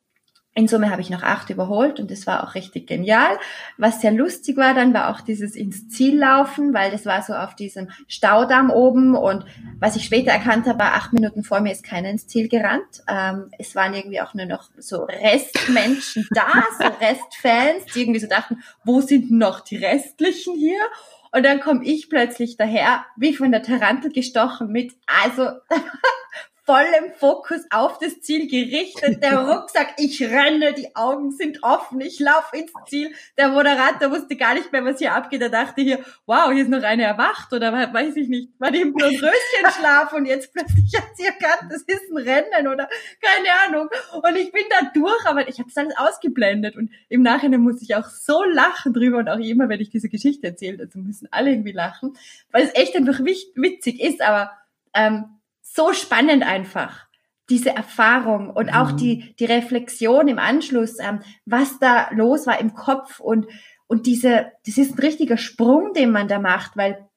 in 0.59 0.67
Summe 0.67 0.91
habe 0.91 1.00
ich 1.00 1.09
noch 1.09 1.23
acht 1.23 1.50
überholt 1.50 2.00
und 2.00 2.11
das 2.11 2.27
war 2.27 2.43
auch 2.43 2.57
richtig 2.57 2.88
genial. 2.88 3.38
Was 3.77 4.00
sehr 4.00 4.11
lustig 4.11 4.57
war 4.57 4.75
dann, 4.75 4.93
war 4.93 5.11
auch 5.11 5.21
dieses 5.21 5.55
ins 5.55 5.88
Ziel 5.88 6.19
laufen, 6.19 6.75
weil 6.75 6.91
das 6.91 7.07
war 7.07 7.23
so 7.23 7.33
auf 7.33 7.55
diesem 7.55 7.91
Staudamm 8.09 8.71
oben 8.71 9.15
und 9.15 9.45
was 9.79 9.95
ich 9.95 10.05
später 10.05 10.33
erkannt 10.33 10.67
habe, 10.67 10.81
war 10.81 10.95
acht 10.95 11.12
Minuten 11.12 11.45
vor 11.45 11.61
mir 11.61 11.71
ist 11.71 11.85
keiner 11.85 12.11
ins 12.11 12.27
Ziel 12.27 12.49
gerannt. 12.49 13.05
Ähm, 13.07 13.53
es 13.57 13.77
waren 13.77 13.95
irgendwie 13.95 14.21
auch 14.21 14.35
nur 14.35 14.47
noch 14.47 14.69
so 14.77 15.05
Restmenschen 15.05 16.27
da, 16.33 16.49
so 16.77 16.85
Restfans, 17.00 17.93
die 17.95 18.00
irgendwie 18.00 18.19
so 18.19 18.27
dachten, 18.27 18.61
wo 18.85 19.00
sind 19.00 19.31
noch 19.31 19.61
die 19.61 19.77
Restlichen 19.77 20.57
hier? 20.57 20.81
Und 21.31 21.45
dann 21.45 21.61
komme 21.61 21.85
ich 21.85 22.11
plötzlich 22.11 22.57
daher, 22.57 23.05
wie 23.17 23.33
von 23.33 23.53
der 23.53 23.62
Tarantel 23.62 24.11
gestochen 24.11 24.73
mit, 24.73 24.95
also 25.07 25.50
vollem 26.69 27.15
Fokus 27.17 27.63
auf 27.71 27.99
das 27.99 28.21
Ziel 28.21 28.47
gerichtet. 28.47 29.23
Der 29.23 29.39
Rucksack, 29.49 29.95
ich 29.97 30.21
renne, 30.23 30.75
die 30.75 30.95
Augen 30.95 31.31
sind 31.31 31.63
offen, 31.63 31.99
ich 32.03 32.21
laufe 32.21 32.59
ins 32.59 32.73
Ziel. 32.87 33.11
Der 33.39 33.49
Moderator 33.49 34.11
wusste 34.11 34.37
gar 34.37 34.53
nicht 34.53 34.71
mehr, 34.71 34.85
was 34.85 34.99
hier 34.99 35.15
abgeht. 35.15 35.41
Er 35.41 35.49
dachte 35.49 35.81
hier, 35.81 36.05
wow, 36.27 36.53
hier 36.53 36.65
ist 36.65 36.69
noch 36.69 36.83
eine 36.83 37.05
erwacht 37.05 37.55
oder 37.55 37.73
weiß 37.73 38.17
ich 38.17 38.29
nicht, 38.29 38.51
war 38.59 38.71
die 38.71 38.83
im 38.83 38.95
Röschenschlaf 39.01 40.13
und 40.13 40.27
jetzt 40.27 40.53
plötzlich 40.53 40.95
hat 40.95 41.17
sie 41.17 41.25
erkannt, 41.25 41.73
das 41.73 41.81
ist 41.85 42.11
ein 42.11 42.19
Rennen 42.19 42.69
oder 42.69 42.87
keine 43.23 43.49
Ahnung. 43.67 43.89
Und 44.13 44.37
ich 44.37 44.53
bin 44.53 44.65
da 44.69 44.91
durch, 44.93 45.25
aber 45.25 45.49
ich 45.49 45.59
habe 45.59 45.71
das 45.75 45.79
alles 45.79 45.97
ausgeblendet 45.97 46.77
und 46.77 46.91
im 47.09 47.23
Nachhinein 47.23 47.61
muss 47.61 47.81
ich 47.81 47.95
auch 47.97 48.11
so 48.11 48.45
lachen 48.45 48.93
drüber 48.93 49.17
und 49.17 49.31
auch 49.31 49.39
immer, 49.39 49.71
wenn 49.71 49.81
ich 49.81 49.89
diese 49.89 50.11
Geschichte 50.11 50.49
erzähle, 50.49 50.77
dazu 50.77 50.99
müssen 50.99 51.29
alle 51.31 51.51
irgendwie 51.51 51.73
lachen, 51.73 52.13
weil 52.53 52.65
es 52.65 52.75
echt 52.75 52.95
einfach 52.95 53.21
witzig 53.21 54.03
ist, 54.03 54.21
aber 54.21 54.51
ähm, 54.93 55.38
so 55.75 55.93
spannend 55.93 56.47
einfach 56.47 57.09
diese 57.51 57.71
Erfahrung 57.71 58.51
und 58.51 58.71
auch 58.71 58.93
mhm. 58.93 58.97
die, 58.99 59.35
die 59.39 59.47
Reflexion 59.47 60.29
im 60.29 60.39
Anschluss, 60.39 60.99
ähm, 60.99 61.21
was 61.47 61.79
da 61.79 62.11
los 62.13 62.47
war 62.47 62.61
im 62.61 62.75
Kopf 62.75 63.21
und, 63.21 63.47
und 63.87 64.07
diese, 64.07 64.53
das 64.67 64.77
ist 64.77 64.95
ein 64.95 64.99
richtiger 64.99 65.39
Sprung, 65.39 65.93
den 65.95 66.11
man 66.11 66.29
da 66.29 66.39
macht, 66.39 66.77
weil 66.77 67.09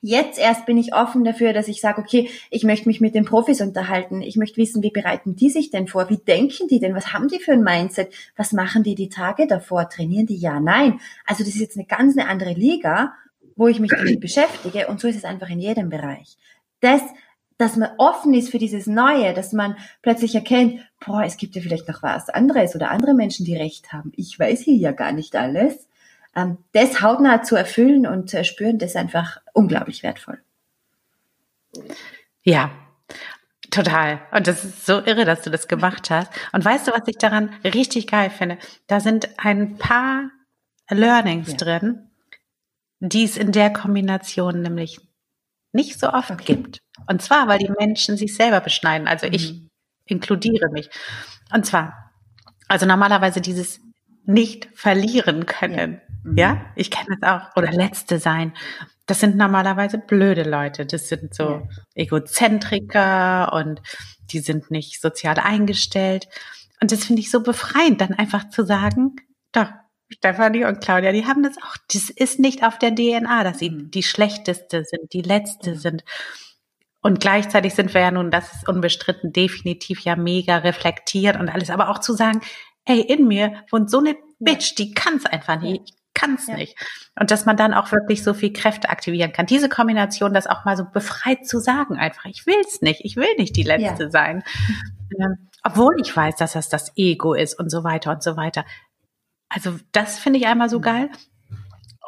jetzt 0.00 0.38
erst 0.38 0.66
bin 0.66 0.78
ich 0.78 0.94
offen 0.94 1.24
dafür, 1.24 1.52
dass 1.52 1.68
ich 1.68 1.80
sage, 1.80 2.00
okay, 2.00 2.28
ich 2.50 2.64
möchte 2.64 2.88
mich 2.88 3.00
mit 3.00 3.14
den 3.14 3.24
Profis 3.24 3.60
unterhalten, 3.60 4.22
ich 4.22 4.36
möchte 4.36 4.56
wissen, 4.56 4.82
wie 4.82 4.90
bereiten 4.90 5.36
die 5.36 5.50
sich 5.50 5.70
denn 5.70 5.86
vor, 5.86 6.10
wie 6.10 6.18
denken 6.18 6.66
die 6.68 6.80
denn, 6.80 6.94
was 6.94 7.12
haben 7.12 7.28
die 7.28 7.38
für 7.38 7.52
ein 7.52 7.62
Mindset, 7.62 8.12
was 8.36 8.52
machen 8.52 8.82
die 8.82 8.94
die 8.94 9.08
Tage 9.08 9.46
davor, 9.46 9.88
trainieren 9.88 10.26
die 10.26 10.36
ja, 10.36 10.60
nein. 10.60 11.00
Also 11.24 11.44
das 11.44 11.54
ist 11.54 11.60
jetzt 11.60 11.76
eine 11.76 11.86
ganz 11.86 12.16
eine 12.16 12.28
andere 12.28 12.52
Liga, 12.52 13.14
wo 13.54 13.68
ich 13.68 13.80
mich 13.80 13.90
damit 13.90 14.20
beschäftige 14.20 14.88
und 14.88 15.00
so 15.00 15.08
ist 15.08 15.16
es 15.16 15.24
einfach 15.24 15.50
in 15.50 15.60
jedem 15.60 15.88
Bereich. 15.88 16.36
Das 16.80 17.02
dass 17.58 17.76
man 17.76 17.90
offen 17.98 18.32
ist 18.34 18.50
für 18.50 18.58
dieses 18.58 18.86
Neue, 18.86 19.34
dass 19.34 19.52
man 19.52 19.76
plötzlich 20.00 20.34
erkennt, 20.34 20.80
boah, 21.04 21.24
es 21.24 21.36
gibt 21.36 21.56
ja 21.56 21.62
vielleicht 21.62 21.88
noch 21.88 22.02
was 22.02 22.28
anderes 22.28 22.74
oder 22.74 22.90
andere 22.90 23.14
Menschen, 23.14 23.44
die 23.44 23.56
Recht 23.56 23.92
haben. 23.92 24.12
Ich 24.16 24.38
weiß 24.38 24.60
hier 24.60 24.76
ja 24.76 24.92
gar 24.92 25.12
nicht 25.12 25.36
alles. 25.36 25.88
Ähm, 26.34 26.58
das 26.72 27.02
hautnah 27.02 27.42
zu 27.42 27.56
erfüllen 27.56 28.06
und 28.06 28.30
zu 28.30 28.38
erspüren, 28.38 28.78
das 28.78 28.90
ist 28.90 28.96
einfach 28.96 29.40
unglaublich 29.52 30.02
wertvoll. 30.02 30.40
Ja, 32.42 32.70
Total. 33.70 34.20
Und 34.32 34.46
das 34.46 34.64
ist 34.64 34.86
so 34.86 35.04
irre, 35.04 35.24
dass 35.24 35.42
du 35.42 35.50
das 35.50 35.68
gemacht 35.68 36.10
hast. 36.10 36.32
Und 36.52 36.64
weißt 36.64 36.88
du, 36.88 36.92
was 36.92 37.06
ich 37.06 37.18
daran 37.18 37.50
richtig 37.64 38.06
geil 38.06 38.30
finde? 38.30 38.56
Da 38.86 39.00
sind 39.00 39.28
ein 39.36 39.76
paar 39.76 40.30
Learnings 40.88 41.50
ja. 41.50 41.56
drin, 41.56 42.10
die 43.00 43.24
es 43.24 43.36
in 43.36 43.52
der 43.52 43.70
Kombination 43.70 44.62
nämlich 44.62 45.00
nicht 45.72 45.98
so 45.98 46.12
oft 46.12 46.30
okay. 46.30 46.54
gibt. 46.54 46.78
Und 47.06 47.22
zwar, 47.22 47.48
weil 47.48 47.58
die 47.58 47.70
Menschen 47.78 48.16
sich 48.16 48.34
selber 48.34 48.60
beschneiden. 48.60 49.08
Also 49.08 49.26
ich 49.26 49.52
mhm. 49.52 49.70
inkludiere 50.06 50.70
mich. 50.70 50.90
Und 51.52 51.66
zwar, 51.66 52.12
also 52.68 52.86
normalerweise 52.86 53.40
dieses 53.40 53.80
nicht 54.24 54.68
verlieren 54.74 55.46
können. 55.46 56.00
Ja, 56.24 56.30
mhm. 56.30 56.36
ja? 56.36 56.66
ich 56.76 56.90
kenne 56.90 57.16
das 57.20 57.30
auch. 57.30 57.56
Oder 57.56 57.72
letzte 57.72 58.18
sein. 58.18 58.52
Das 59.06 59.20
sind 59.20 59.36
normalerweise 59.36 59.98
blöde 59.98 60.42
Leute. 60.42 60.84
Das 60.84 61.08
sind 61.08 61.34
so 61.34 61.44
ja. 61.44 61.62
Egozentriker 61.94 63.52
und 63.54 63.80
die 64.30 64.40
sind 64.40 64.70
nicht 64.70 65.00
sozial 65.00 65.38
eingestellt. 65.38 66.28
Und 66.80 66.92
das 66.92 67.04
finde 67.04 67.20
ich 67.20 67.30
so 67.30 67.42
befreiend, 67.42 68.00
dann 68.00 68.14
einfach 68.14 68.50
zu 68.50 68.64
sagen, 68.64 69.16
doch, 69.52 69.70
Stefanie 70.10 70.64
und 70.64 70.80
Claudia, 70.80 71.12
die 71.12 71.26
haben 71.26 71.42
das 71.42 71.56
auch. 71.58 71.76
Das 71.92 72.10
ist 72.10 72.38
nicht 72.38 72.64
auf 72.64 72.78
der 72.78 72.94
DNA, 72.94 73.44
dass 73.44 73.58
sie 73.58 73.70
mhm. 73.70 73.90
die 73.90 74.02
schlechteste 74.02 74.84
sind, 74.84 75.12
die 75.12 75.22
letzte 75.22 75.76
sind. 75.76 76.04
Und 77.00 77.20
gleichzeitig 77.20 77.74
sind 77.74 77.94
wir 77.94 78.00
ja 78.00 78.10
nun, 78.10 78.30
das 78.30 78.52
ist 78.54 78.68
unbestritten, 78.68 79.32
definitiv 79.32 80.00
ja 80.00 80.16
mega 80.16 80.58
reflektiert 80.58 81.38
und 81.38 81.48
alles. 81.48 81.70
Aber 81.70 81.90
auch 81.90 82.00
zu 82.00 82.12
sagen, 82.12 82.40
ey, 82.84 83.00
in 83.00 83.28
mir 83.28 83.64
wohnt 83.70 83.90
so 83.90 83.98
eine 83.98 84.16
Bitch, 84.40 84.74
die 84.76 84.94
kann's 84.94 85.26
einfach 85.26 85.60
nicht. 85.60 85.82
Ich 85.90 85.98
kann's 86.18 86.46
ja. 86.48 86.56
nicht. 86.56 86.76
Und 87.18 87.30
dass 87.30 87.46
man 87.46 87.56
dann 87.56 87.74
auch 87.74 87.92
wirklich 87.92 88.22
so 88.22 88.34
viel 88.34 88.52
Kräfte 88.52 88.88
aktivieren 88.88 89.32
kann. 89.32 89.46
Diese 89.46 89.68
Kombination, 89.68 90.34
das 90.34 90.46
auch 90.46 90.64
mal 90.64 90.76
so 90.76 90.84
befreit 90.84 91.46
zu 91.46 91.60
sagen, 91.60 91.96
einfach, 91.96 92.24
ich 92.26 92.46
will's 92.46 92.82
nicht, 92.82 93.04
ich 93.04 93.16
will 93.16 93.34
nicht 93.38 93.56
die 93.56 93.62
Letzte 93.62 94.04
ja. 94.04 94.10
sein. 94.10 94.42
Ähm, 95.18 95.48
obwohl 95.62 96.00
ich 96.00 96.14
weiß, 96.14 96.36
dass 96.36 96.52
das 96.52 96.68
das 96.68 96.92
Ego 96.96 97.34
ist 97.34 97.58
und 97.58 97.70
so 97.70 97.84
weiter 97.84 98.10
und 98.10 98.22
so 98.22 98.36
weiter. 98.36 98.64
Also 99.48 99.78
das 99.92 100.18
finde 100.18 100.38
ich 100.38 100.46
einmal 100.46 100.68
so 100.68 100.78
mhm. 100.78 100.82
geil. 100.82 101.10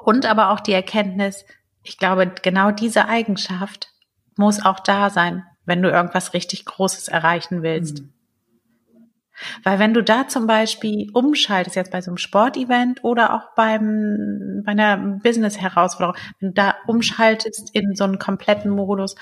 Und 0.02 0.26
aber 0.26 0.50
auch 0.50 0.60
die 0.60 0.72
Erkenntnis, 0.72 1.44
ich 1.82 1.98
glaube, 1.98 2.32
genau 2.42 2.70
diese 2.70 3.06
Eigenschaft 3.08 3.92
muss 4.36 4.64
auch 4.64 4.80
da 4.80 5.10
sein, 5.10 5.44
wenn 5.64 5.82
du 5.82 5.90
irgendwas 5.90 6.34
richtig 6.34 6.64
Großes 6.64 7.08
erreichen 7.08 7.62
willst. 7.62 8.02
Mhm. 8.02 8.12
Weil 9.62 9.78
wenn 9.78 9.94
du 9.94 10.02
da 10.02 10.28
zum 10.28 10.46
Beispiel 10.46 11.10
umschaltest, 11.12 11.76
jetzt 11.76 11.90
bei 11.90 12.02
so 12.02 12.10
einem 12.10 12.18
Sportevent 12.18 13.04
oder 13.04 13.34
auch 13.34 13.54
beim, 13.54 14.62
bei 14.64 14.72
einer 14.72 14.96
Business-Herausforderung, 14.96 16.16
wenn 16.40 16.50
du 16.50 16.54
da 16.54 16.74
umschaltest 16.86 17.74
in 17.74 17.94
so 17.94 18.04
einen 18.04 18.18
kompletten 18.18 18.70
Modus, 18.70 19.14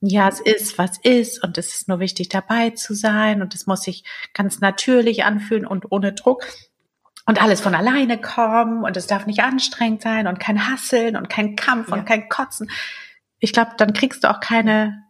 ja, 0.00 0.28
es 0.28 0.40
ist, 0.40 0.78
was 0.78 0.98
ist 1.02 1.42
und 1.42 1.56
es 1.58 1.74
ist 1.74 1.88
nur 1.88 1.98
wichtig 1.98 2.28
dabei 2.28 2.70
zu 2.70 2.94
sein 2.94 3.42
und 3.42 3.54
es 3.54 3.66
muss 3.66 3.82
sich 3.82 4.04
ganz 4.32 4.60
natürlich 4.60 5.24
anfühlen 5.24 5.66
und 5.66 5.90
ohne 5.90 6.12
Druck, 6.12 6.46
und 7.26 7.42
alles 7.42 7.60
von 7.60 7.74
alleine 7.74 8.20
kommen 8.20 8.84
und 8.84 8.96
es 8.96 9.06
darf 9.06 9.26
nicht 9.26 9.40
anstrengend 9.40 10.02
sein 10.02 10.26
und 10.26 10.38
kein 10.38 10.68
Hasseln 10.68 11.16
und 11.16 11.28
kein 11.28 11.56
Kampf 11.56 11.88
ja. 11.88 11.94
und 11.94 12.04
kein 12.04 12.28
Kotzen. 12.28 12.70
Ich 13.38 13.52
glaube, 13.52 13.72
dann 13.76 13.92
kriegst 13.92 14.24
du 14.24 14.30
auch 14.30 14.40
keine, 14.40 15.02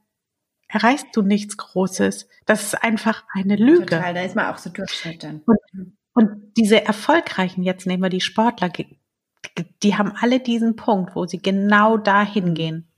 erreichst 0.68 1.08
du 1.14 1.22
nichts 1.22 1.56
Großes. 1.56 2.28
Das 2.46 2.62
ist 2.62 2.82
einfach 2.82 3.24
eine 3.32 3.56
Lüge. 3.56 3.86
Total, 3.86 4.14
da 4.14 4.22
ist 4.22 4.36
man 4.36 4.46
auch 4.46 4.58
so 4.58 4.70
Durchschnitt 4.70 5.24
dann. 5.24 5.42
Und, 5.46 5.58
und 6.14 6.52
diese 6.56 6.84
erfolgreichen, 6.84 7.62
jetzt 7.62 7.86
nehmen 7.86 8.02
wir 8.02 8.10
die 8.10 8.20
Sportler, 8.20 8.70
die 9.82 9.96
haben 9.96 10.12
alle 10.16 10.40
diesen 10.40 10.76
Punkt, 10.76 11.14
wo 11.16 11.26
sie 11.26 11.38
genau 11.38 11.96
dahin 11.96 12.54
gehen. 12.54 12.88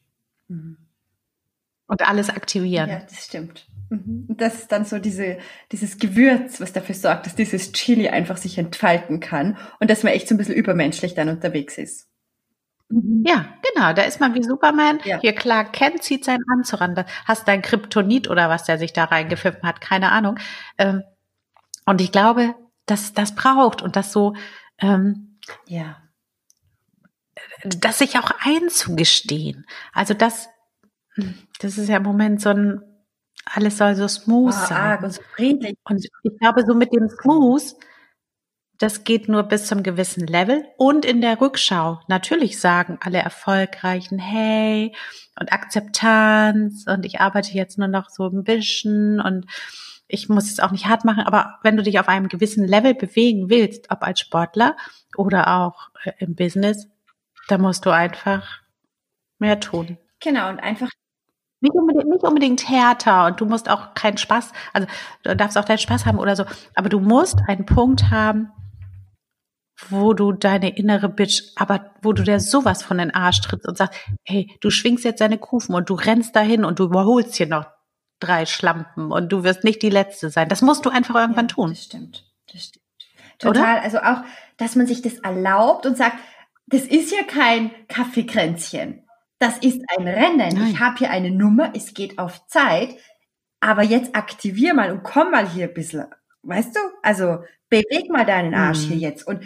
Mhm. 0.49 0.79
Und 1.89 2.07
alles 2.07 2.31
aktivieren. 2.31 2.91
Ja, 2.91 3.01
das 3.01 3.27
stimmt. 3.27 3.67
Mhm. 3.89 4.27
Das 4.29 4.55
ist 4.55 4.73
dann 4.73 4.85
so 4.85 4.99
diese, 4.99 5.39
dieses 5.73 5.99
Gewürz, 5.99 6.61
was 6.61 6.73
dafür 6.73 6.95
sorgt, 6.95 7.27
dass 7.27 7.37
dieses 7.37 7.73
Chili 7.73 8.09
einfach 8.09 8.37
sich 8.37 8.59
entfalten 8.59 9.21
kann 9.21 9.57
und 9.81 9.91
dass 9.91 10.03
man 10.03 10.13
echt 10.13 10.29
so 10.29 10.35
ein 10.35 10.39
bisschen 10.39 10.55
übermenschlich 10.55 11.15
dann 11.15 11.29
unterwegs 11.29 11.79
ist. 11.79 12.09
Mhm. 12.89 13.25
Ja, 13.27 13.55
genau, 13.73 13.93
da 13.93 14.03
ist 14.03 14.21
man 14.21 14.35
wie 14.35 14.43
Superman. 14.43 15.01
Ja. 15.05 15.21
Hier 15.21 15.35
Clark 15.35 15.73
Kent 15.73 16.03
zieht 16.03 16.25
seinen 16.25 16.45
Anzug 16.51 16.81
an. 16.81 17.05
Hast 17.25 17.49
dein 17.49 17.63
Kryptonit 17.63 18.29
oder 18.29 18.49
was 18.49 18.65
der 18.65 18.79
sich 18.79 18.93
da 18.93 19.05
reingepfiffen 19.05 19.63
hat, 19.63 19.81
keine 19.81 20.13
Ahnung. 20.13 20.39
Ähm, 20.79 21.03
und 21.85 22.01
ich 22.01 22.13
glaube, 22.13 22.55
dass 22.87 23.13
das 23.13 23.35
braucht 23.35 23.83
und 23.83 23.97
das 23.97 24.13
so, 24.13 24.35
ähm, 24.79 25.39
ja, 25.67 25.97
das 27.65 27.99
sich 27.99 28.19
auch 28.19 28.31
einzugestehen. 28.41 29.67
Also 29.93 30.15
das, 30.15 30.49
das 31.61 31.79
ist 31.79 31.89
ja 31.89 31.97
im 31.99 32.03
Moment 32.03 32.41
so 32.41 32.51
ein 32.51 32.83
alles 33.47 33.79
soll 33.79 33.95
so 33.95 34.09
smooth 34.09 34.55
oh, 34.55 34.67
sein. 34.67 35.03
und 35.03 35.13
so 35.13 35.23
friedlich. 35.35 35.77
Und 35.85 36.05
ich 36.05 36.39
glaube, 36.39 36.65
so 36.67 36.75
mit 36.75 36.93
dem 36.93 37.09
Smooth, 37.09 37.75
das 38.79 39.05
geht 39.05 39.29
nur 39.29 39.45
bis 39.45 39.67
zum 39.67 39.83
gewissen 39.83 40.27
Level. 40.27 40.65
Und 40.77 41.05
in 41.05 41.21
der 41.21 41.41
Rückschau, 41.41 42.01
natürlich 42.09 42.61
sagen 42.61 42.99
alle 43.01 43.19
Erfolgreichen, 43.19 44.19
hey, 44.19 44.95
und 45.39 45.53
Akzeptanz, 45.53 46.85
und 46.87 47.07
ich 47.07 47.21
arbeite 47.21 47.53
jetzt 47.53 47.79
nur 47.79 47.89
noch 47.89 48.11
so 48.11 48.27
ein 48.27 48.45
bisschen, 48.45 49.21
und 49.21 49.47
ich 50.09 50.29
muss 50.29 50.51
es 50.51 50.61
auch 50.61 50.73
nicht 50.73 50.87
hart 50.87 51.05
machen, 51.05 51.25
aber 51.25 51.59
wenn 51.63 51.77
du 51.77 51.83
dich 51.83 51.99
auf 51.99 52.09
einem 52.09 52.29
gewissen 52.29 52.67
Level 52.67 52.95
bewegen 52.95 53.49
willst, 53.49 53.91
ob 53.91 54.03
als 54.03 54.21
Sportler 54.21 54.77
oder 55.17 55.61
auch 55.63 55.91
äh, 56.05 56.13
im 56.19 56.35
Business, 56.35 56.89
da 57.49 57.59
musst 57.59 57.87
du 57.87 57.91
einfach 57.91 58.61
mehr 59.39 59.61
tun. 59.61 59.99
Genau, 60.21 60.49
und 60.49 60.61
einfach 60.61 60.91
nicht 61.61 61.75
unbedingt, 61.75 62.09
nicht 62.09 62.23
unbedingt 62.23 62.69
härter 62.69 63.27
und 63.27 63.41
du 63.41 63.47
musst 63.47 63.69
auch 63.69 63.95
keinen 63.95 64.19
Spaß, 64.19 64.53
also 64.73 64.87
du 65.23 65.37
darfst 65.37 65.57
auch 65.57 65.65
deinen 65.65 65.79
Spaß 65.79 66.07
haben 66.07 66.19
oder 66.19 66.37
so, 66.37 66.45
aber 66.75 66.89
du 66.89 67.01
musst 67.01 67.39
einen 67.47 67.67
Punkt 67.67 68.11
haben, 68.11 68.53
wo 69.89 70.15
du 70.15 70.33
deine 70.33 70.77
innere 70.77 71.09
Bitch, 71.09 71.43
aber 71.57 71.93
wo 72.03 72.13
du 72.13 72.23
dir 72.23 72.41
sowas 72.41 72.83
von 72.83 72.99
den 72.99 73.15
Arsch 73.15 73.41
trittst 73.43 73.69
und 73.69 73.77
sagst, 73.77 73.99
hey, 74.25 74.51
du 74.61 74.71
schwingst 74.71 75.05
jetzt 75.05 75.21
deine 75.21 75.39
Kufen 75.39 75.75
und 75.75 75.91
du 75.91 75.95
rennst 75.95 76.35
dahin 76.35 76.65
und 76.65 76.79
du 76.79 76.85
überholst 76.85 77.35
hier 77.35 77.47
noch 77.47 77.67
drei 78.19 78.47
Schlampen 78.47 79.13
und 79.13 79.31
du 79.31 79.45
wirst 79.45 79.65
nicht 79.65 79.83
die 79.83 79.91
Letzte 79.91 80.31
sein. 80.31 80.49
Das 80.49 80.63
musst 80.63 80.87
du 80.87 80.91
einfach 80.91 81.15
irgendwann 81.15 81.49
ja, 81.49 81.55
tun. 81.55 81.71
Das 81.71 81.85
stimmt. 81.85 82.25
Das 82.51 82.65
stimmt. 82.65 82.85
Total. 83.39 83.63
Oder? 83.63 83.83
Also 83.83 83.99
auch, 83.99 84.25
dass 84.57 84.77
man 84.77 84.87
sich 84.87 85.03
das 85.03 85.19
erlaubt 85.19 85.85
und 85.85 85.99
sagt, 85.99 86.17
das 86.69 86.83
ist 86.83 87.13
ja 87.13 87.23
kein 87.23 87.71
Kaffeekränzchen 87.89 89.06
das 89.39 89.59
ist 89.59 89.81
ein 89.97 90.07
Rennen. 90.07 90.59
Nein. 90.59 90.71
Ich 90.71 90.81
habe 90.81 90.99
hier 90.99 91.11
eine 91.11 91.31
Nummer, 91.31 91.73
es 91.75 91.95
geht 91.95 92.19
auf 92.19 92.47
Zeit, 92.47 92.97
aber 93.61 93.83
jetzt 93.83 94.15
aktivier 94.15 94.75
mal 94.75 94.91
und 94.93 95.03
komm 95.03 95.31
mal 95.31 95.49
hier 95.49 95.69
ein 95.69 95.75
bisschen. 95.75 96.07
Weißt 96.43 96.77
du? 96.77 96.81
Also 97.03 97.39
beweg 97.69 98.11
mal 98.11 98.25
deinen 98.25 98.55
Arsch 98.55 98.85
mhm. 98.85 98.89
hier 98.89 98.97
jetzt. 98.97 99.27
Und 99.27 99.43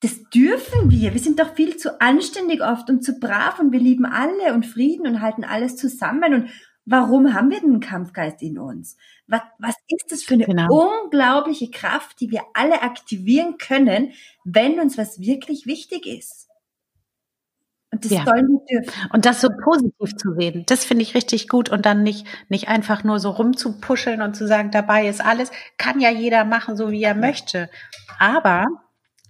das 0.00 0.22
dürfen 0.34 0.90
wir. 0.90 1.14
Wir 1.14 1.20
sind 1.20 1.40
doch 1.40 1.54
viel 1.54 1.76
zu 1.76 2.00
anständig 2.00 2.62
oft 2.62 2.88
und 2.90 3.02
zu 3.02 3.18
brav 3.18 3.58
und 3.58 3.72
wir 3.72 3.80
lieben 3.80 4.04
alle 4.04 4.54
und 4.54 4.66
Frieden 4.66 5.06
und 5.06 5.20
halten 5.20 5.44
alles 5.44 5.76
zusammen 5.76 6.34
und 6.34 6.50
Warum 6.86 7.32
haben 7.32 7.50
wir 7.50 7.60
den 7.60 7.80
Kampfgeist 7.80 8.42
in 8.42 8.58
uns? 8.58 8.96
Was, 9.26 9.40
was 9.58 9.74
ist 9.88 10.12
das 10.12 10.22
für 10.22 10.34
eine 10.34 10.44
genau. 10.44 10.68
unglaubliche 10.68 11.70
Kraft, 11.70 12.20
die 12.20 12.30
wir 12.30 12.42
alle 12.52 12.82
aktivieren 12.82 13.56
können, 13.56 14.12
wenn 14.44 14.78
uns 14.78 14.98
was 14.98 15.18
wirklich 15.18 15.64
wichtig 15.64 16.04
ist? 16.06 16.43
Und 17.94 18.04
das 18.04 18.10
ja. 18.10 18.24
sollen 18.24 18.48
wir 18.48 18.80
dürfen. 18.80 18.92
Und 19.12 19.24
das 19.24 19.40
so 19.40 19.48
positiv 19.62 20.16
zu 20.16 20.34
sehen, 20.34 20.64
das 20.66 20.84
finde 20.84 21.02
ich 21.02 21.14
richtig 21.14 21.48
gut 21.48 21.68
und 21.68 21.86
dann 21.86 22.02
nicht, 22.02 22.26
nicht 22.48 22.66
einfach 22.66 23.04
nur 23.04 23.20
so 23.20 23.30
rumzupuscheln 23.30 24.20
und 24.20 24.34
zu 24.34 24.48
sagen, 24.48 24.72
dabei 24.72 25.06
ist 25.06 25.24
alles, 25.24 25.52
kann 25.78 26.00
ja 26.00 26.10
jeder 26.10 26.44
machen, 26.44 26.76
so 26.76 26.90
wie 26.90 27.04
er 27.04 27.14
möchte. 27.14 27.70
Aber 28.18 28.66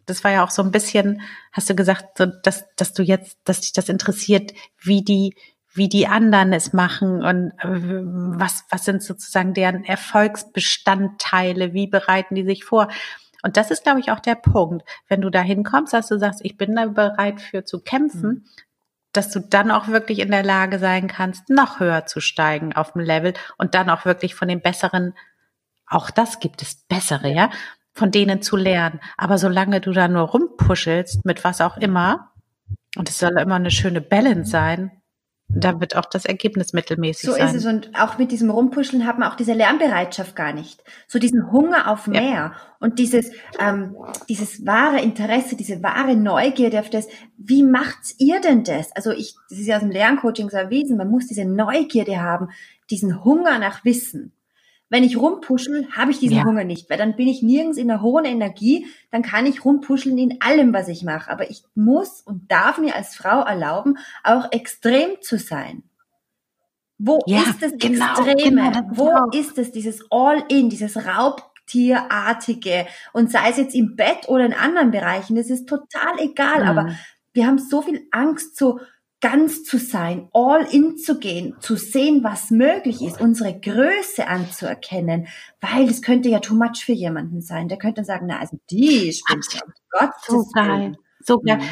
das 0.07 0.25
war 0.25 0.31
ja 0.31 0.43
auch 0.43 0.51
so 0.51 0.63
ein 0.63 0.71
bisschen, 0.71 1.21
hast 1.53 1.69
du 1.69 1.75
gesagt, 1.75 2.17
so, 2.17 2.25
dass, 2.25 2.65
dass 2.77 2.95
du 2.95 3.03
jetzt, 3.03 3.37
dass 3.45 3.61
dich 3.61 3.75
das 3.75 3.91
interessiert, 3.91 4.55
wie 4.81 5.05
die, 5.05 5.35
wie 5.75 5.91
die 5.91 6.07
anderen 6.07 6.55
es 6.55 6.73
machen 6.73 7.23
und 7.23 7.51
äh, 7.59 7.69
was, 7.69 8.65
was 8.71 8.87
sind 8.87 9.03
sozusagen 9.03 9.53
deren 9.53 9.85
Erfolgsbestandteile, 9.85 11.75
wie 11.75 11.87
bereiten 11.87 12.35
die 12.35 12.45
sich 12.45 12.65
vor. 12.65 12.89
Und 13.45 13.59
das 13.59 13.71
ist, 13.71 13.85
glaube 13.85 14.01
ich, 14.01 14.11
auch 14.11 14.21
der 14.21 14.37
Punkt. 14.37 14.89
Wenn 15.07 15.21
du 15.21 15.29
da 15.29 15.43
hinkommst, 15.43 15.93
dass 15.93 16.09
du 16.09 16.19
sagst, 16.19 16.41
ich 16.43 16.57
bin 16.57 16.75
da 16.75 16.87
bereit 16.87 17.43
für 17.43 17.63
zu 17.63 17.79
kämpfen, 17.79 18.31
mhm. 18.31 18.45
dass 19.13 19.31
du 19.31 19.41
dann 19.41 19.71
auch 19.71 19.89
wirklich 19.89 20.21
in 20.21 20.31
der 20.31 20.43
Lage 20.43 20.79
sein 20.79 21.09
kannst, 21.09 21.51
noch 21.51 21.79
höher 21.79 22.07
zu 22.07 22.21
steigen 22.21 22.73
auf 22.73 22.93
dem 22.93 23.03
Level 23.03 23.35
und 23.59 23.75
dann 23.75 23.91
auch 23.91 24.07
wirklich 24.07 24.35
von 24.35 24.49
den 24.49 24.63
besseren, 24.63 25.13
auch 25.87 26.11
das 26.11 26.41
gibt 26.41 26.63
es 26.63 26.87
bessere, 26.89 27.29
ja, 27.29 27.51
von 27.93 28.11
denen 28.11 28.41
zu 28.41 28.57
lernen. 28.57 28.99
Aber 29.19 29.37
solange 29.37 29.83
du 29.83 29.93
da 29.93 30.09
nur 30.09 30.27
rumpuschelst 30.29 31.27
mit 31.27 31.45
was 31.45 31.61
auch 31.61 31.77
immer, 31.77 32.33
und 32.97 33.11
es 33.11 33.19
soll 33.19 33.39
immer 33.39 33.57
eine 33.57 33.71
schöne 33.71 34.01
Balance 34.01 34.51
sein, 34.51 34.91
da 35.49 35.81
wird 35.81 35.97
auch 35.97 36.07
das 36.07 36.25
Ergebnis 36.25 36.73
mittelmäßig 36.73 37.27
so 37.27 37.33
sein. 37.33 37.49
So 37.49 37.57
ist 37.57 37.65
es. 37.65 37.67
Und 37.67 37.91
auch 37.95 38.19
mit 38.19 38.33
diesem 38.33 38.51
Rumpuscheln 38.51 39.07
hat 39.07 39.19
man 39.19 39.31
auch 39.31 39.37
diese 39.37 39.53
Lernbereitschaft 39.53 40.35
gar 40.35 40.53
nicht. 40.53 40.83
So 41.07 41.19
diesen 41.19 41.53
Hunger 41.53 41.91
auf 41.91 42.07
mehr 42.07 42.23
ja. 42.23 42.53
und 42.81 42.99
dieses, 42.99 43.31
ähm, 43.59 43.97
dieses 44.29 44.67
wahre 44.67 45.01
Interesse, 45.01 45.57
diese 45.57 45.83
wahre 45.83 46.17
Neugierde 46.17 46.81
auf 46.81 46.91
das, 46.91 47.09
wie 47.37 47.63
macht's 47.63 48.15
ihr 48.19 48.41
denn 48.41 48.65
das? 48.65 48.91
Also 48.97 49.11
ich, 49.13 49.35
das 49.49 49.59
ist 49.59 49.67
ja 49.67 49.77
aus 49.77 49.83
dem 49.83 49.91
Lerncoaching 49.91 50.51
so 50.51 50.57
erwiesen, 50.57 50.97
man 50.97 51.11
muss 51.11 51.27
diese 51.27 51.45
Neugierde 51.45 52.21
haben, 52.21 52.49
diesen 52.91 53.25
Hunger 53.25 53.59
nach 53.59 53.85
Wissen. 53.85 54.33
Wenn 54.95 55.03
ich 55.03 55.17
rumpuschel, 55.17 55.89
habe 55.91 56.13
ich 56.13 56.21
diesen 56.21 56.37
ja. 56.37 56.45
Hunger 56.45 56.63
nicht, 56.63 56.89
weil 56.89 56.99
dann 56.99 57.17
bin 57.17 57.27
ich 57.27 57.43
nirgends 57.43 57.79
in 57.79 57.91
einer 57.91 58.01
hohen 58.01 58.25
Energie, 58.25 58.87
dann 59.11 59.23
kann 59.23 59.45
ich 59.45 59.65
rumpuscheln 59.65 60.17
in 60.17 60.41
allem, 60.41 60.73
was 60.73 60.87
ich 60.87 61.03
mache. 61.03 61.29
Aber 61.33 61.51
ich 61.51 61.65
muss 61.75 62.21
und 62.21 62.49
darf 62.49 62.79
mir 62.79 62.95
als 62.95 63.17
Frau 63.17 63.41
erlauben, 63.41 63.99
auch 64.23 64.53
extrem 64.53 65.21
zu 65.21 65.37
sein. 65.37 65.83
Wo 66.97 67.19
ja, 67.27 67.41
ist 67.41 67.61
das 67.61 67.73
genau, 67.77 68.21
Extreme? 68.21 68.71
Genau, 68.71 68.91
Wo 68.93 69.09
auch. 69.09 69.33
ist 69.33 69.59
es, 69.59 69.73
dieses 69.73 70.01
All-In, 70.13 70.71
dieses 70.71 70.97
Raubtierartige? 70.97 72.87
Und 73.13 73.33
sei 73.33 73.51
es 73.51 73.57
jetzt 73.57 73.75
im 73.75 73.97
Bett 73.97 74.29
oder 74.29 74.47
in 74.47 74.55
anderen 74.55 74.93
Bereichen, 74.93 75.35
das 75.35 75.51
ist 75.51 75.69
total 75.69 76.21
egal. 76.21 76.63
Mhm. 76.63 76.69
Aber 76.69 76.95
wir 77.33 77.49
haben 77.49 77.59
so 77.59 77.83
viel 77.83 78.07
Angst, 78.13 78.57
so 78.57 78.79
ganz 79.25 79.65
zu 79.65 79.79
sein, 79.79 80.29
all 80.35 80.67
in 80.71 80.99
zu 80.99 81.19
gehen, 81.19 81.57
zu 81.59 81.77
sehen, 81.77 82.23
was 82.23 82.51
möglich 82.51 83.01
ist, 83.01 83.23
unsere 83.23 83.59
Größe 83.59 84.29
anzuerkennen, 84.29 85.29
weil 85.63 85.87
das 85.87 86.03
könnte 86.03 86.29
ja 86.29 86.41
too 86.41 86.55
much 86.55 86.85
für 86.85 86.93
jemanden 86.93 87.41
sein. 87.41 87.69
Der 87.69 87.79
könnte 87.79 88.05
sagen, 88.05 88.27
na, 88.29 88.39
also 88.39 88.59
die 88.69 89.15
spinnt 89.15 89.47
ja, 89.55 89.61
Gott 89.89 90.11
so 90.27 90.45
geil, 90.53 90.99
so 91.21 91.39
geil. 91.39 91.57
Mhm. 91.57 91.63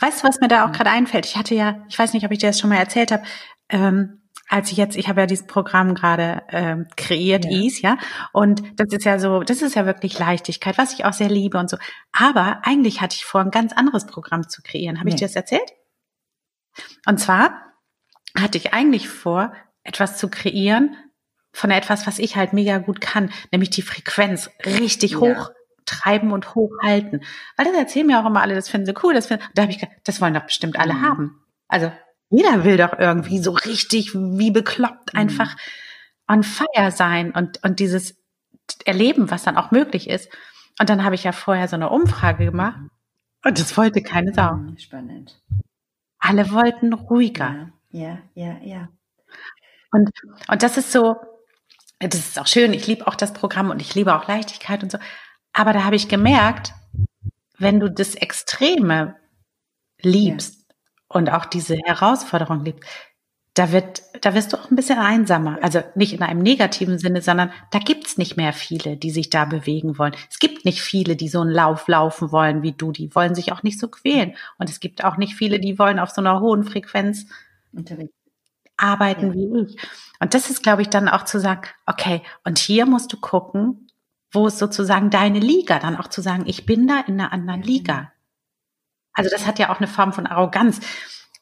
Weißt 0.00 0.22
du, 0.22 0.28
was 0.28 0.40
mir 0.40 0.48
da 0.48 0.66
auch 0.66 0.72
gerade 0.72 0.88
einfällt? 0.88 1.26
Ich 1.26 1.36
hatte 1.36 1.54
ja, 1.54 1.84
ich 1.90 1.98
weiß 1.98 2.14
nicht, 2.14 2.24
ob 2.24 2.32
ich 2.32 2.38
dir 2.38 2.46
das 2.46 2.58
schon 2.58 2.70
mal 2.70 2.78
erzählt 2.78 3.12
habe, 3.12 3.24
ähm, 3.68 4.22
als 4.48 4.72
ich 4.72 4.78
jetzt, 4.78 4.96
ich 4.96 5.06
habe 5.06 5.20
ja 5.20 5.26
dieses 5.26 5.46
Programm 5.46 5.94
gerade 5.94 6.44
ähm, 6.48 6.86
kreiert, 6.96 7.44
ja. 7.44 7.50
Ease, 7.50 7.82
ja, 7.82 7.98
und 8.32 8.62
das 8.80 8.90
ist 8.90 9.04
ja 9.04 9.18
so, 9.18 9.40
das 9.40 9.60
ist 9.60 9.74
ja 9.74 9.84
wirklich 9.84 10.18
Leichtigkeit, 10.18 10.78
was 10.78 10.94
ich 10.94 11.04
auch 11.04 11.12
sehr 11.12 11.28
liebe 11.28 11.58
und 11.58 11.68
so. 11.68 11.76
Aber 12.12 12.60
eigentlich 12.62 13.02
hatte 13.02 13.16
ich 13.16 13.26
vor, 13.26 13.42
ein 13.42 13.50
ganz 13.50 13.74
anderes 13.74 14.06
Programm 14.06 14.48
zu 14.48 14.62
kreieren. 14.62 14.96
Habe 14.96 15.10
nee. 15.10 15.14
ich 15.14 15.20
dir 15.20 15.26
das 15.26 15.36
erzählt? 15.36 15.70
Und 17.06 17.18
zwar 17.18 17.74
hatte 18.36 18.58
ich 18.58 18.72
eigentlich 18.72 19.08
vor, 19.08 19.52
etwas 19.84 20.16
zu 20.16 20.28
kreieren 20.28 20.96
von 21.52 21.70
etwas, 21.70 22.06
was 22.06 22.18
ich 22.18 22.36
halt 22.36 22.52
mega 22.52 22.78
gut 22.78 23.00
kann, 23.00 23.30
nämlich 23.52 23.70
die 23.70 23.82
Frequenz 23.82 24.50
richtig 24.66 25.12
ja. 25.12 25.18
hoch 25.18 25.50
treiben 25.86 26.32
und 26.32 26.54
hochhalten. 26.54 27.22
Weil 27.56 27.66
das 27.66 27.76
erzählen 27.76 28.06
mir 28.06 28.20
auch 28.20 28.26
immer 28.26 28.42
alle, 28.42 28.54
das 28.54 28.68
finden 28.68 28.86
sie 28.86 28.94
cool, 29.02 29.14
das 29.14 29.26
finden, 29.26 29.44
da 29.54 29.62
habe 29.62 29.72
ich 29.72 29.78
gedacht, 29.78 29.96
das 30.04 30.20
wollen 30.20 30.34
doch 30.34 30.46
bestimmt 30.46 30.78
alle 30.78 30.94
mhm. 30.94 31.02
haben. 31.02 31.44
Also 31.68 31.92
jeder 32.30 32.64
will 32.64 32.76
doch 32.76 32.98
irgendwie 32.98 33.38
so 33.38 33.52
richtig 33.52 34.14
wie 34.14 34.50
bekloppt 34.50 35.14
mhm. 35.14 35.20
einfach 35.20 35.56
on 36.26 36.42
fire 36.42 36.90
sein 36.90 37.30
und, 37.30 37.62
und 37.62 37.78
dieses 37.78 38.16
erleben, 38.84 39.30
was 39.30 39.44
dann 39.44 39.56
auch 39.56 39.70
möglich 39.70 40.08
ist. 40.08 40.28
Und 40.80 40.88
dann 40.88 41.04
habe 41.04 41.14
ich 41.14 41.22
ja 41.22 41.32
vorher 41.32 41.68
so 41.68 41.76
eine 41.76 41.90
Umfrage 41.90 42.46
gemacht 42.46 42.80
und 43.44 43.60
das 43.60 43.76
wollte 43.76 44.02
keine 44.02 44.32
Sau. 44.32 44.54
Mhm, 44.54 44.78
spannend. 44.78 45.40
Alle 46.26 46.50
wollten 46.52 46.94
ruhiger. 46.94 47.68
Ja, 47.90 48.18
ja, 48.34 48.56
ja. 48.62 48.88
Und, 49.92 50.10
und 50.48 50.62
das 50.62 50.78
ist 50.78 50.90
so, 50.90 51.16
das 51.98 52.14
ist 52.14 52.38
auch 52.38 52.46
schön. 52.46 52.72
Ich 52.72 52.86
liebe 52.86 53.06
auch 53.06 53.14
das 53.14 53.34
Programm 53.34 53.68
und 53.68 53.82
ich 53.82 53.94
liebe 53.94 54.14
auch 54.16 54.26
Leichtigkeit 54.26 54.82
und 54.82 54.90
so. 54.90 54.96
Aber 55.52 55.74
da 55.74 55.84
habe 55.84 55.96
ich 55.96 56.08
gemerkt, 56.08 56.72
wenn 57.58 57.78
du 57.78 57.90
das 57.90 58.14
Extreme 58.14 59.16
liebst 60.00 60.64
ja. 60.66 60.74
und 61.08 61.28
auch 61.28 61.44
diese 61.44 61.76
Herausforderung 61.84 62.64
liebst, 62.64 62.88
da 63.54 63.70
wird, 63.70 64.02
da 64.20 64.34
wirst 64.34 64.52
du 64.52 64.56
auch 64.56 64.70
ein 64.70 64.76
bisschen 64.76 64.98
einsamer. 64.98 65.58
Also 65.62 65.80
nicht 65.94 66.12
in 66.12 66.22
einem 66.22 66.42
negativen 66.42 66.98
Sinne, 66.98 67.22
sondern 67.22 67.52
da 67.70 67.78
gibt's 67.78 68.18
nicht 68.18 68.36
mehr 68.36 68.52
viele, 68.52 68.96
die 68.96 69.10
sich 69.10 69.30
da 69.30 69.44
bewegen 69.44 69.96
wollen. 69.96 70.14
Es 70.28 70.40
gibt 70.40 70.64
nicht 70.64 70.82
viele, 70.82 71.14
die 71.14 71.28
so 71.28 71.40
einen 71.40 71.50
Lauf 71.50 71.86
laufen 71.86 72.32
wollen 72.32 72.62
wie 72.62 72.72
du. 72.72 72.90
Die 72.90 73.14
wollen 73.14 73.36
sich 73.36 73.52
auch 73.52 73.62
nicht 73.62 73.78
so 73.78 73.86
quälen. 73.86 74.34
Und 74.58 74.70
es 74.70 74.80
gibt 74.80 75.04
auch 75.04 75.16
nicht 75.18 75.34
viele, 75.34 75.60
die 75.60 75.78
wollen 75.78 76.00
auf 76.00 76.10
so 76.10 76.20
einer 76.20 76.40
hohen 76.40 76.64
Frequenz 76.64 77.26
arbeiten 78.76 79.28
ja. 79.28 79.34
wie 79.34 79.62
ich. 79.62 79.76
Und 80.18 80.34
das 80.34 80.50
ist, 80.50 80.64
glaube 80.64 80.82
ich, 80.82 80.88
dann 80.88 81.08
auch 81.08 81.24
zu 81.24 81.38
sagen, 81.38 81.62
okay, 81.86 82.22
und 82.42 82.58
hier 82.58 82.86
musst 82.86 83.12
du 83.12 83.20
gucken, 83.20 83.88
wo 84.32 84.48
ist 84.48 84.58
sozusagen 84.58 85.10
deine 85.10 85.38
Liga, 85.38 85.78
dann 85.78 85.96
auch 85.96 86.08
zu 86.08 86.22
sagen, 86.22 86.44
ich 86.46 86.66
bin 86.66 86.88
da 86.88 87.00
in 87.06 87.20
einer 87.20 87.32
anderen 87.32 87.62
Liga. 87.62 88.10
Also 89.12 89.30
das 89.30 89.46
hat 89.46 89.60
ja 89.60 89.72
auch 89.72 89.78
eine 89.78 89.86
Form 89.86 90.12
von 90.12 90.26
Arroganz 90.26 90.80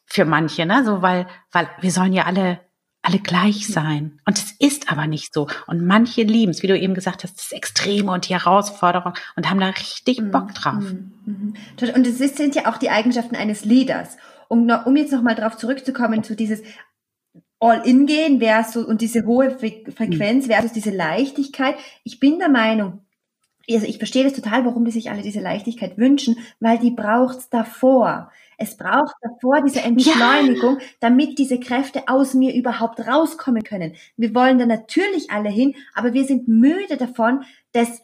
für 0.05 0.25
manche, 0.25 0.65
ne? 0.65 0.83
So, 0.85 1.01
weil, 1.01 1.27
weil 1.51 1.69
wir 1.81 1.91
sollen 1.91 2.13
ja 2.13 2.25
alle 2.25 2.59
alle 3.03 3.19
gleich 3.19 3.67
sein. 3.67 4.21
Und 4.25 4.37
es 4.37 4.53
ist 4.59 4.89
aber 4.89 5.07
nicht 5.07 5.33
so. 5.33 5.47
Und 5.67 5.85
manche 5.85 6.23
lieben 6.23 6.51
es, 6.51 6.63
wie 6.63 6.67
du 6.67 6.79
eben 6.79 6.93
gesagt 6.93 7.23
hast, 7.23 7.37
das 7.37 7.51
Extreme 7.51 8.09
und 8.09 8.29
die 8.29 8.33
Herausforderung 8.33 9.13
und 9.35 9.49
haben 9.49 9.59
da 9.59 9.67
richtig 9.67 10.21
mhm. 10.21 10.31
Bock 10.31 10.53
drauf. 10.53 10.81
Mhm. 10.81 11.11
Mhm. 11.25 11.53
Und 11.95 12.07
es 12.07 12.17
sind 12.17 12.55
ja 12.55 12.71
auch 12.71 12.77
die 12.77 12.89
Eigenschaften 12.89 13.35
eines 13.35 13.65
Leaders. 13.65 14.17
Um, 14.47 14.69
um 14.85 14.95
jetzt 14.95 15.11
nochmal 15.11 15.35
drauf 15.35 15.57
zurückzukommen, 15.57 16.23
zu 16.23 16.35
dieses 16.35 16.61
All-In 17.59 18.05
gehen 18.05 18.39
versus 18.39 18.85
und 18.85 19.01
diese 19.01 19.25
hohe 19.25 19.51
Frequenz 19.51 20.47
versus 20.47 20.71
diese 20.71 20.91
Leichtigkeit. 20.91 21.75
Ich 22.03 22.19
bin 22.19 22.39
der 22.39 22.49
Meinung, 22.49 23.01
also 23.69 23.85
ich 23.85 23.97
verstehe 23.97 24.23
das 24.23 24.33
total, 24.33 24.65
warum 24.65 24.85
die 24.85 24.91
sich 24.91 25.09
alle 25.09 25.21
diese 25.23 25.39
Leichtigkeit 25.39 25.97
wünschen, 25.97 26.37
weil 26.59 26.77
die 26.77 26.91
braucht's 26.91 27.49
davor. 27.49 28.31
Es 28.63 28.77
braucht 28.77 29.13
davor 29.21 29.61
diese 29.61 29.81
Entschleunigung, 29.81 30.79
ja. 30.79 30.85
damit 31.01 31.37
diese 31.37 31.59
Kräfte 31.59 32.03
aus 32.07 32.33
mir 32.33 32.55
überhaupt 32.55 33.05
rauskommen 33.05 33.61
können. 33.63 33.95
Wir 34.15 34.33
wollen 34.33 34.57
da 34.57 34.65
natürlich 34.65 35.31
alle 35.31 35.49
hin, 35.49 35.75
aber 35.93 36.13
wir 36.13 36.23
sind 36.23 36.47
müde 36.47 36.95
davon, 36.95 37.43
das 37.73 38.01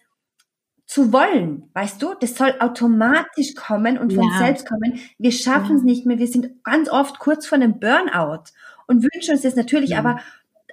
zu 0.86 1.13
wollen, 1.13 1.69
weißt 1.74 2.02
du? 2.02 2.13
Das 2.19 2.36
soll 2.36 2.56
automatisch 2.60 3.56
kommen 3.56 3.98
und 3.98 4.12
von 4.12 4.30
ja. 4.30 4.39
selbst 4.39 4.67
kommen. 4.67 5.00
Wir 5.17 5.32
schaffen 5.32 5.78
es 5.78 5.82
ja. 5.84 5.86
nicht 5.86 6.06
mehr. 6.06 6.19
Wir 6.19 6.28
sind 6.28 6.62
ganz 6.65 6.89
oft 6.89 7.19
kurz 7.19 7.48
vor 7.48 7.56
einem 7.56 7.80
Burnout 7.80 8.43
und 8.88 9.04
wünschen 9.13 9.36
uns 9.36 9.43
das 9.43 9.56
natürlich, 9.56 9.95
aber 9.95 10.19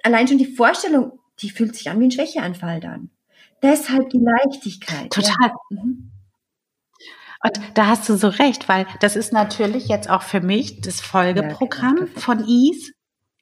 allein 0.03 0.27
schon 0.27 0.37
die 0.37 0.53
Vorstellung, 0.53 1.19
die 1.39 1.49
fühlt 1.49 1.77
sich 1.77 1.89
an 1.89 1.99
wie 2.01 2.05
ein 2.05 2.11
Schwächeanfall 2.11 2.81
dann. 2.81 3.09
Deshalb 3.61 4.09
die 4.09 4.19
Leichtigkeit. 4.19 5.11
Total. 5.11 5.53
Mhm. 5.69 6.11
Und 7.43 7.59
da 7.75 7.87
hast 7.87 8.07
du 8.09 8.15
so 8.15 8.29
recht, 8.29 8.67
weil 8.67 8.87
das 8.99 9.15
ist 9.15 9.31
natürlich 9.31 9.87
jetzt 9.87 10.09
auch 10.09 10.23
für 10.23 10.41
mich 10.41 10.81
das 10.81 11.01
Folgeprogramm 11.01 12.07
von 12.15 12.47
Ease, 12.47 12.91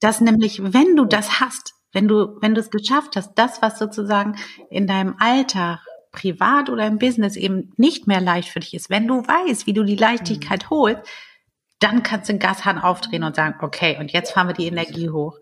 dass 0.01 0.21
nämlich, 0.21 0.62
wenn 0.62 0.95
du 0.95 1.05
das 1.05 1.39
hast, 1.39 1.73
wenn 1.93 2.08
du, 2.08 2.38
wenn 2.41 2.53
du 2.53 2.62
es 2.62 2.69
geschafft 2.69 3.15
hast, 3.15 3.36
das, 3.36 3.62
was 3.62 3.79
sozusagen 3.79 4.36
in 4.69 4.86
deinem 4.86 5.15
Alltag, 5.19 5.79
privat 6.12 6.69
oder 6.69 6.88
im 6.88 6.97
Business 6.97 7.36
eben 7.36 7.73
nicht 7.77 8.08
mehr 8.08 8.21
leicht 8.21 8.49
für 8.49 8.62
dich 8.62 8.73
ist, 8.73 8.89
wenn 8.89 9.08
du 9.08 9.15
weißt, 9.15 9.67
wie 9.67 9.73
du 9.73 9.84
die 9.84 9.97
Leichtigkeit 9.97 10.63
mhm. 10.65 10.69
holst, 10.69 11.01
dann 11.79 12.03
kannst 12.03 12.29
du 12.29 12.34
den 12.34 12.39
Gashahn 12.39 12.79
aufdrehen 12.79 13.23
und 13.23 13.36
sagen, 13.36 13.55
okay, 13.62 13.97
und 13.99 14.12
jetzt 14.12 14.31
fahren 14.31 14.47
wir 14.47 14.53
die 14.53 14.67
Energie 14.67 15.10
hoch. 15.10 15.38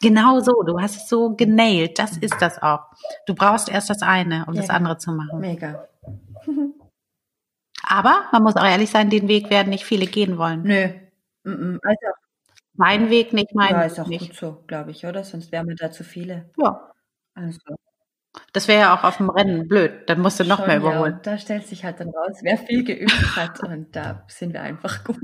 Genau 0.00 0.40
so, 0.40 0.62
du 0.64 0.80
hast 0.80 0.96
es 0.96 1.08
so 1.08 1.34
genailt, 1.34 1.98
das 1.98 2.16
ist 2.16 2.36
das 2.40 2.62
auch. 2.62 2.80
Du 3.26 3.34
brauchst 3.34 3.68
erst 3.68 3.90
das 3.90 4.02
eine, 4.02 4.44
um 4.46 4.54
ja, 4.54 4.60
das 4.60 4.70
andere 4.70 4.98
zu 4.98 5.12
machen. 5.12 5.40
Mega. 5.40 5.86
Aber 7.92 8.24
man 8.32 8.42
muss 8.42 8.56
auch 8.56 8.64
ehrlich 8.64 8.88
sein, 8.90 9.10
den 9.10 9.28
Weg 9.28 9.50
werden 9.50 9.68
nicht 9.68 9.84
viele 9.84 10.06
gehen 10.06 10.38
wollen. 10.38 10.62
Nö. 10.62 10.88
Also 11.44 12.06
dein 12.74 13.10
Weg, 13.10 13.34
nicht 13.34 13.54
mein 13.54 13.72
Ja, 13.72 13.82
ist 13.82 14.00
auch 14.00 14.06
nicht. 14.06 14.28
gut 14.28 14.36
so, 14.36 14.64
glaube 14.66 14.92
ich, 14.92 15.04
oder? 15.04 15.24
Sonst 15.24 15.52
wären 15.52 15.68
wir 15.68 15.76
da 15.76 15.90
zu 15.90 16.02
viele. 16.02 16.50
Ja. 16.58 16.90
Also, 17.34 17.58
Das 18.54 18.66
wäre 18.66 18.80
ja 18.80 18.96
auch 18.96 19.04
auf 19.04 19.18
dem 19.18 19.28
Rennen 19.28 19.68
blöd. 19.68 20.08
Dann 20.08 20.20
musst 20.20 20.40
du 20.40 20.44
noch 20.44 20.58
schon, 20.58 20.66
mehr 20.68 20.76
ja. 20.76 20.80
überholen. 20.80 21.14
Und 21.14 21.26
da 21.26 21.36
stellt 21.36 21.66
sich 21.66 21.84
halt 21.84 22.00
dann 22.00 22.08
raus, 22.08 22.38
wer 22.40 22.56
viel 22.56 22.82
geübt 22.82 23.36
hat 23.36 23.62
und 23.62 23.94
da 23.94 24.24
sind 24.28 24.54
wir 24.54 24.62
einfach 24.62 25.04
gut. 25.04 25.18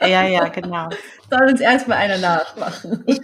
Ja, 0.00 0.24
ja, 0.26 0.48
genau. 0.48 0.88
Soll 1.30 1.48
uns 1.50 1.60
erstmal 1.60 1.98
einer 1.98 2.18
nachmachen. 2.18 3.04
Ich 3.06 3.20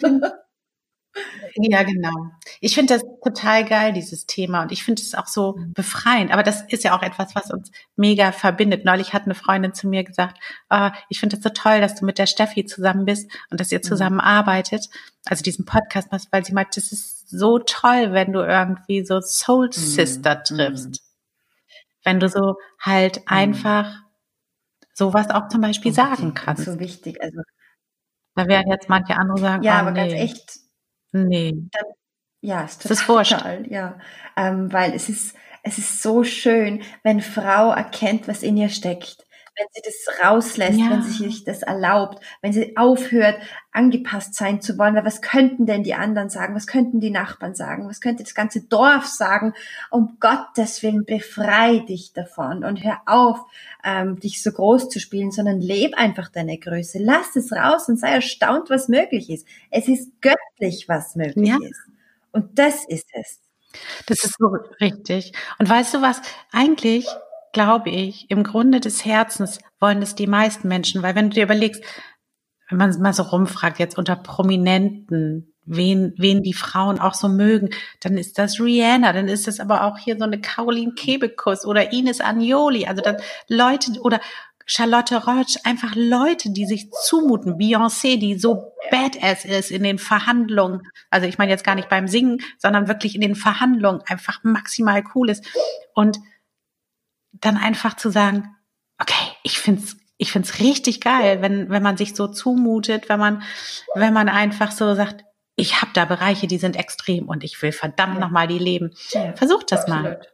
ja, 1.57 1.83
genau. 1.83 2.29
Ich 2.61 2.75
finde 2.75 2.95
das 2.95 3.03
total 3.23 3.65
geil, 3.65 3.93
dieses 3.93 4.27
Thema. 4.27 4.63
Und 4.63 4.73
ich 4.73 4.83
finde 4.85 5.03
es 5.03 5.15
auch 5.15 5.27
so 5.27 5.59
befreiend. 5.75 6.33
Aber 6.33 6.43
das 6.43 6.63
ist 6.63 6.85
ja 6.85 6.97
auch 6.97 7.03
etwas, 7.03 7.35
was 7.35 7.51
uns 7.51 7.71
mega 7.97 8.33
verbindet. 8.33 8.85
Neulich 8.85 9.13
hat 9.13 9.25
eine 9.25 9.35
Freundin 9.35 9.75
zu 9.75 9.89
mir 9.89 10.05
gesagt, 10.05 10.39
ah, 10.69 10.93
ich 11.09 11.21
finde 11.21 11.37
es 11.37 11.43
so 11.43 11.51
toll, 11.51 11.81
dass 11.81 11.95
du 11.95 12.05
mit 12.05 12.19
der 12.19 12.27
Steffi 12.27 12.65
zusammen 12.67 13.05
bist 13.05 13.31
und 13.51 13.61
dass 13.61 13.73
ihr 13.73 13.83
zusammen 13.83 14.21
arbeitet. 14.21 14.89
Also 15.27 15.43
diesen 15.43 15.65
Podcast 15.65 16.11
machst, 16.13 16.29
weil 16.33 16.45
sie 16.45 16.53
meint, 16.53 16.77
das 16.77 16.93
ist 16.93 17.29
so 17.31 17.59
toll, 17.59 18.13
wenn 18.13 18.33
du 18.33 18.41
irgendwie 18.41 19.05
so 19.05 19.21
Soul 19.21 19.73
Sister 19.73 20.43
triffst. 20.43 21.01
Wenn 22.05 22.21
du 22.21 22.29
so 22.29 22.57
halt 22.81 23.23
einfach 23.27 24.05
sowas 24.93 25.31
auch 25.31 25.49
zum 25.49 25.61
Beispiel 25.61 25.93
sagen 25.93 26.11
Unbedingt. 26.29 26.35
kannst. 26.37 26.65
So 26.65 26.79
wichtig. 26.79 27.21
Also, 27.23 27.41
Da 28.37 28.47
werden 28.49 28.71
jetzt 28.71 28.89
manche 28.89 29.17
andere 29.17 29.39
sagen, 29.39 29.63
ja, 29.63 29.77
oh, 29.77 29.81
aber 29.81 29.91
nee, 29.93 30.09
ganz 30.09 30.13
echt, 30.13 30.64
nee. 31.15 31.55
Ja, 32.43 32.65
ist 32.65 32.85
Es 32.85 32.91
ist 32.93 33.07
total, 33.07 33.17
wurscht. 33.17 33.33
total, 33.33 33.73
ja, 33.73 33.99
ähm, 34.37 34.73
weil 34.73 34.95
es 34.95 35.09
ist 35.09 35.37
es 35.63 35.79
ist 35.79 36.03
so 36.03 36.25
schön, 36.25 36.83
wenn 37.05 37.21
Frau 37.23 37.73
erkennt, 37.73 38.29
was 38.29 38.43
in 38.43 38.57
ihr 38.57 38.69
steckt, 38.71 39.27
wenn 39.57 39.67
sie 39.73 39.83
das 39.85 40.25
rauslässt, 40.25 40.79
Ja. 40.79 40.91
wenn 40.91 41.03
sie 41.03 41.25
sich 41.25 41.45
das 41.45 41.63
erlaubt, 41.63 42.23
wenn 42.43 42.53
sie 42.53 42.77
aufhört, 42.77 43.37
angepasst 43.73 44.35
sein 44.35 44.61
zu 44.61 44.79
wollen, 44.79 44.95
weil 44.95 45.05
was 45.05 45.21
könnten 45.23 45.67
denn 45.67 45.83
die 45.83 45.95
anderen 45.95 46.31
sagen, 46.31 46.55
was 46.55 46.67
könnten 46.67 47.01
die 47.01 47.11
Nachbarn 47.11 47.55
sagen, 47.55 47.89
was 47.89 48.01
könnte 48.01 48.23
das 48.23 48.35
ganze 48.35 48.63
Dorf 48.63 49.07
sagen, 49.07 49.53
um 49.91 50.17
Gottes 50.21 50.83
Willen 50.83 51.05
befrei 51.05 51.79
dich 51.81 52.13
davon 52.13 52.65
und 52.65 52.83
hör 52.85 53.01
auf, 53.07 53.39
ähm, 53.85 54.19
dich 54.21 54.43
so 54.43 54.51
groß 54.53 54.89
zu 54.89 55.01
spielen, 55.01 55.31
sondern 55.31 55.61
leb 55.61 55.95
einfach 55.97 56.29
deine 56.29 56.59
Größe, 56.59 56.99
lass 57.01 57.37
es 57.37 57.53
raus 57.53 57.89
und 57.89 57.99
sei 57.99 58.11
erstaunt, 58.11 58.71
was 58.71 58.89
möglich 58.89 59.31
ist. 59.31 59.47
Es 59.71 59.89
ist 59.89 60.11
göttlich, 60.21 60.89
was 60.89 61.17
möglich 61.17 61.49
Ja. 61.49 61.59
ist. 61.63 61.81
Und 62.33 62.59
das 62.59 62.85
ist 62.87 63.09
es. 63.13 63.41
Das 64.07 64.25
ist 64.25 64.37
so 64.39 64.57
richtig. 64.81 65.33
Und 65.59 65.69
weißt 65.69 65.95
du 65.95 66.03
was? 66.03 66.23
Eigentlich 66.53 67.09
glaube 67.55 67.89
ich, 67.89 68.31
im 68.31 68.43
Grunde 68.43 68.81
des 68.81 69.05
Herzens 69.05 69.59
wollen 69.81 70.03
es 70.03 70.15
die 70.15 70.27
meisten 70.27 70.69
Menschen, 70.69 71.03
weil 71.03 71.15
wenn 71.15 71.31
du 71.31 71.35
dir 71.35 71.45
überlegst, 71.45 71.83
wenn 72.69 72.79
man 72.79 73.01
mal 73.01 73.15
so 73.15 73.23
rumfragt, 73.23 73.79
jetzt 73.79 73.97
unter 73.97 74.17
Prominenten, 74.17 75.55
wen, 75.65 76.13
wen 76.19 76.43
die 76.43 76.53
Frauen 76.53 76.99
auch 76.99 77.15
so 77.15 77.29
mögen, 77.29 77.71
dann 78.01 78.19
ist 78.19 78.39
das 78.39 78.61
Rihanna, 78.61 79.13
dann 79.13 79.29
ist 79.29 79.49
es 79.49 79.61
aber 79.61 79.85
auch 79.85 79.97
hier 79.99 80.19
so 80.19 80.25
eine 80.25 80.41
Caroline 80.41 80.93
Kebekus 80.93 81.65
oder 81.65 81.93
Ines 81.93 82.21
Agnoli, 82.21 82.87
also 82.87 83.03
dann 83.03 83.17
Leute 83.49 83.93
oder 84.01 84.21
Charlotte 84.67 85.17
Roach, 85.25 85.59
einfach 85.65 85.95
Leute, 85.95 86.51
die 86.51 86.65
sich 86.65 86.91
zumuten, 86.91 87.59
Beyoncé, 87.59 88.19
die 88.19 88.39
so 88.39 88.73
badass 88.91 89.45
ist 89.45 89.71
in 89.71 89.83
den 89.83 89.99
Verhandlungen, 89.99 90.83
also 91.11 91.27
ich 91.27 91.37
meine 91.37 91.51
jetzt 91.51 91.65
gar 91.65 91.75
nicht 91.75 91.91
beim 91.91 92.09
Singen, 92.09 92.39
sondern 92.59 92.89
wirklich 92.89 93.15
in 93.15 93.21
den 93.21 93.35
Verhandlungen 93.35 94.01
einfach 94.07 94.43
maximal 94.43 95.05
cool 95.15 95.29
ist. 95.29 95.45
Und 95.95 96.19
dann 97.41 97.57
einfach 97.57 97.97
zu 97.97 98.11
sagen, 98.11 98.55
okay, 99.01 99.33
ich 99.43 99.59
find's 99.59 99.97
ich 100.17 100.31
find's 100.33 100.61
richtig 100.61 101.01
geil, 101.01 101.43
wenn 101.43 101.71
wenn 101.71 101.83
man 101.83 101.97
sich 101.97 102.15
so 102.15 102.29
zumutet, 102.29 103.09
wenn 103.09 103.19
man 103.21 103.43
wenn 103.95 104.13
man 104.13 104.29
einfach 104.29 104.71
so 104.73 104.95
sagt, 104.95 105.25
ich 105.57 105.81
habe 105.83 105.91
da 105.95 106.05
Bereiche, 106.05 106.47
die 106.47 106.59
sind 106.59 106.77
extrem 106.77 107.29
und 107.29 107.45
ich 107.45 107.61
will 107.63 107.73
verdammt 107.73 108.15
Ja. 108.15 108.21
noch 108.21 108.31
mal 108.31 108.47
die 108.47 108.59
leben. 108.59 108.93
Ja, 109.11 109.35
Versuch 109.37 109.63
das 109.65 109.87
mal. 109.89 110.07
absolut. 110.07 110.31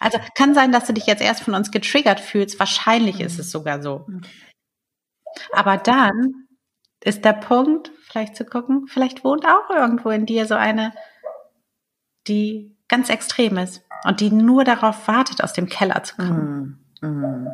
Also 0.00 0.18
kann 0.36 0.54
sein, 0.54 0.72
dass 0.72 0.86
du 0.86 0.92
dich 0.92 1.06
jetzt 1.06 1.22
erst 1.22 1.42
von 1.42 1.54
uns 1.54 1.70
getriggert 1.70 2.20
fühlst. 2.20 2.58
Wahrscheinlich 2.58 3.16
Mhm. 3.16 3.22
ist 3.26 3.38
es 3.38 3.50
sogar 3.50 3.82
so. 3.82 4.04
Mhm. 4.08 4.22
Aber 5.52 5.76
dann 5.78 6.46
ist 7.04 7.24
der 7.24 7.32
Punkt, 7.32 7.90
vielleicht 8.06 8.36
zu 8.36 8.44
gucken, 8.44 8.86
vielleicht 8.86 9.24
wohnt 9.24 9.46
auch 9.46 9.70
irgendwo 9.70 10.10
in 10.10 10.26
dir 10.26 10.46
so 10.46 10.54
eine, 10.54 10.92
die 12.28 12.76
ganz 12.92 13.08
extrem 13.08 13.56
ist 13.56 13.82
und 14.04 14.20
die 14.20 14.30
nur 14.30 14.64
darauf 14.64 15.08
wartet, 15.08 15.42
aus 15.42 15.54
dem 15.54 15.66
Keller 15.66 16.02
zu 16.04 16.14
kommen. 16.16 16.78
Mm, 17.00 17.06
mm. 17.06 17.48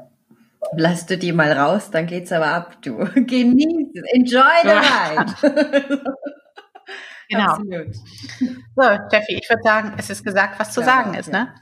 Lass 0.76 1.06
du 1.06 1.16
die 1.16 1.32
mal 1.32 1.52
raus, 1.52 1.90
dann 1.92 2.06
geht's 2.06 2.32
aber 2.32 2.48
ab, 2.48 2.82
du. 2.82 2.96
Genieß 3.14 3.88
es. 3.94 4.02
Enjoy 4.12 4.42
the 4.64 4.68
Ja. 4.68 4.82
ride. 5.16 6.04
Genau. 7.30 7.44
Absolut. 7.44 7.94
So, 8.74 8.82
Steffi, 9.08 9.34
ich 9.34 9.50
würde 9.50 9.62
sagen, 9.62 9.92
es 9.98 10.08
ist 10.08 10.24
gesagt, 10.24 10.58
was 10.58 10.72
zu 10.72 10.80
Ja, 10.80 10.86
sagen 10.86 11.12
ja. 11.12 11.20
ist, 11.20 11.30
ne? 11.30 11.54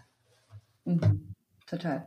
Mhm. 0.84 1.34
Total. 1.66 2.06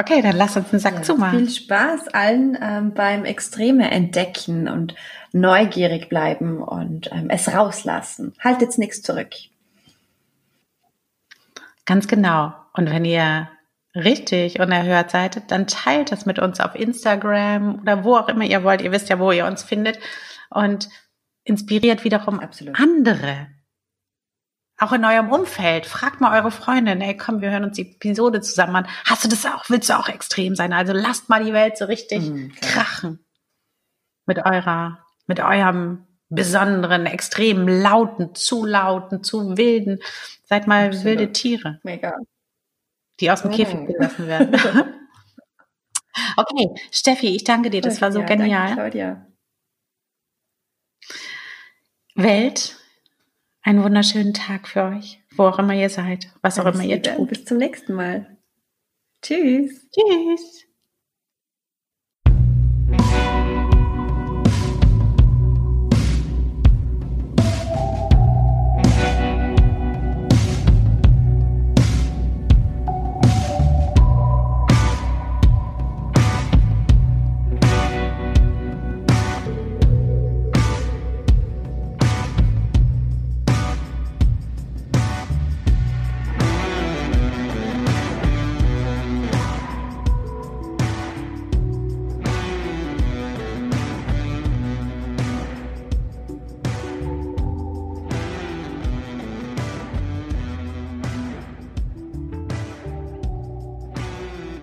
Okay, 0.00 0.22
dann 0.22 0.36
lass 0.36 0.56
uns 0.56 0.72
einen 0.72 0.80
Sack 0.80 0.94
Ja, 0.94 1.02
zumachen. 1.02 1.38
Viel 1.40 1.50
Spaß 1.50 2.08
allen 2.08 2.56
ähm, 2.58 2.94
beim 2.94 3.26
Extreme 3.26 3.90
entdecken 3.90 4.66
und 4.66 4.94
neugierig 5.32 6.08
bleiben 6.08 6.62
und 6.62 7.12
ähm, 7.12 7.28
es 7.28 7.52
rauslassen. 7.52 8.32
Haltet's 8.42 8.78
nichts 8.78 9.02
zurück. 9.02 9.28
Ganz 11.84 12.08
genau. 12.08 12.54
Und 12.72 12.90
wenn 12.90 13.04
ihr 13.04 13.50
richtig 13.94 14.58
unerhört 14.58 15.10
seid, 15.10 15.50
dann 15.50 15.66
teilt 15.66 16.12
das 16.12 16.24
mit 16.24 16.38
uns 16.38 16.60
auf 16.60 16.74
Instagram 16.74 17.80
oder 17.82 18.02
wo 18.02 18.16
auch 18.16 18.28
immer 18.28 18.44
ihr 18.44 18.64
wollt. 18.64 18.80
Ihr 18.80 18.92
wisst 18.92 19.10
ja, 19.10 19.18
wo 19.18 19.32
ihr 19.32 19.44
uns 19.44 19.62
findet. 19.62 19.98
Und 20.48 20.88
inspiriert 21.44 22.04
wiederum 22.04 22.40
Absolut. 22.40 22.80
andere. 22.80 23.48
Auch 24.80 24.92
in 24.92 25.04
eurem 25.04 25.30
Umfeld. 25.30 25.84
Fragt 25.84 26.20
mal 26.22 26.38
eure 26.40 26.50
Freundin, 26.50 27.02
ey, 27.02 27.14
komm, 27.16 27.42
wir 27.42 27.50
hören 27.50 27.64
uns 27.64 27.76
die 27.76 27.82
Episode 27.92 28.40
zusammen 28.40 28.76
an. 28.76 28.88
Hast 29.04 29.22
du 29.24 29.28
das 29.28 29.44
auch? 29.44 29.68
Willst 29.68 29.90
du 29.90 29.98
auch 29.98 30.08
extrem 30.08 30.56
sein? 30.56 30.72
Also 30.72 30.94
lasst 30.94 31.28
mal 31.28 31.44
die 31.44 31.52
Welt 31.52 31.76
so 31.76 31.84
richtig 31.84 32.22
Mhm, 32.30 32.52
krachen. 32.62 33.18
Mit 34.24 34.38
eurer, 34.38 35.04
mit 35.26 35.38
eurem 35.40 36.06
besonderen, 36.30 37.04
extrem 37.06 37.68
lauten, 37.68 38.34
zu 38.34 38.64
lauten, 38.64 39.22
zu 39.22 39.58
wilden. 39.58 39.98
Seid 40.44 40.66
mal 40.66 40.86
Absolut. 40.86 41.04
wilde 41.04 41.32
Tiere 41.32 41.80
Mega. 41.82 42.14
die 43.20 43.30
aus 43.30 43.42
dem 43.42 43.50
Mhm. 43.50 43.56
Käfig 43.56 43.86
gelassen 43.86 44.26
werden. 44.28 44.54
okay, 46.36 46.68
Steffi, 46.90 47.36
ich 47.36 47.44
danke 47.44 47.68
dir, 47.68 47.82
das 47.82 48.00
war 48.00 48.12
so 48.12 48.20
Ja, 48.20 48.26
genial. 48.26 48.68
Danke, 48.68 48.74
Claudia. 48.80 49.26
Welt, 52.14 52.76
einen 53.62 53.82
wunderschönen 53.82 54.34
Tag 54.34 54.68
für 54.68 54.84
euch, 54.84 55.20
wo 55.36 55.44
auch 55.44 55.58
immer 55.58 55.74
ihr 55.74 55.90
seid, 55.90 56.32
was 56.42 56.58
auch 56.58 56.64
Alles 56.64 56.80
immer 56.80 56.88
ihr 56.88 57.02
tut. 57.02 57.28
Bis 57.28 57.44
zum 57.44 57.58
nächsten 57.58 57.94
Mal. 57.94 58.38
Tschüss. 59.22 59.88
Tschüss. 59.90 60.69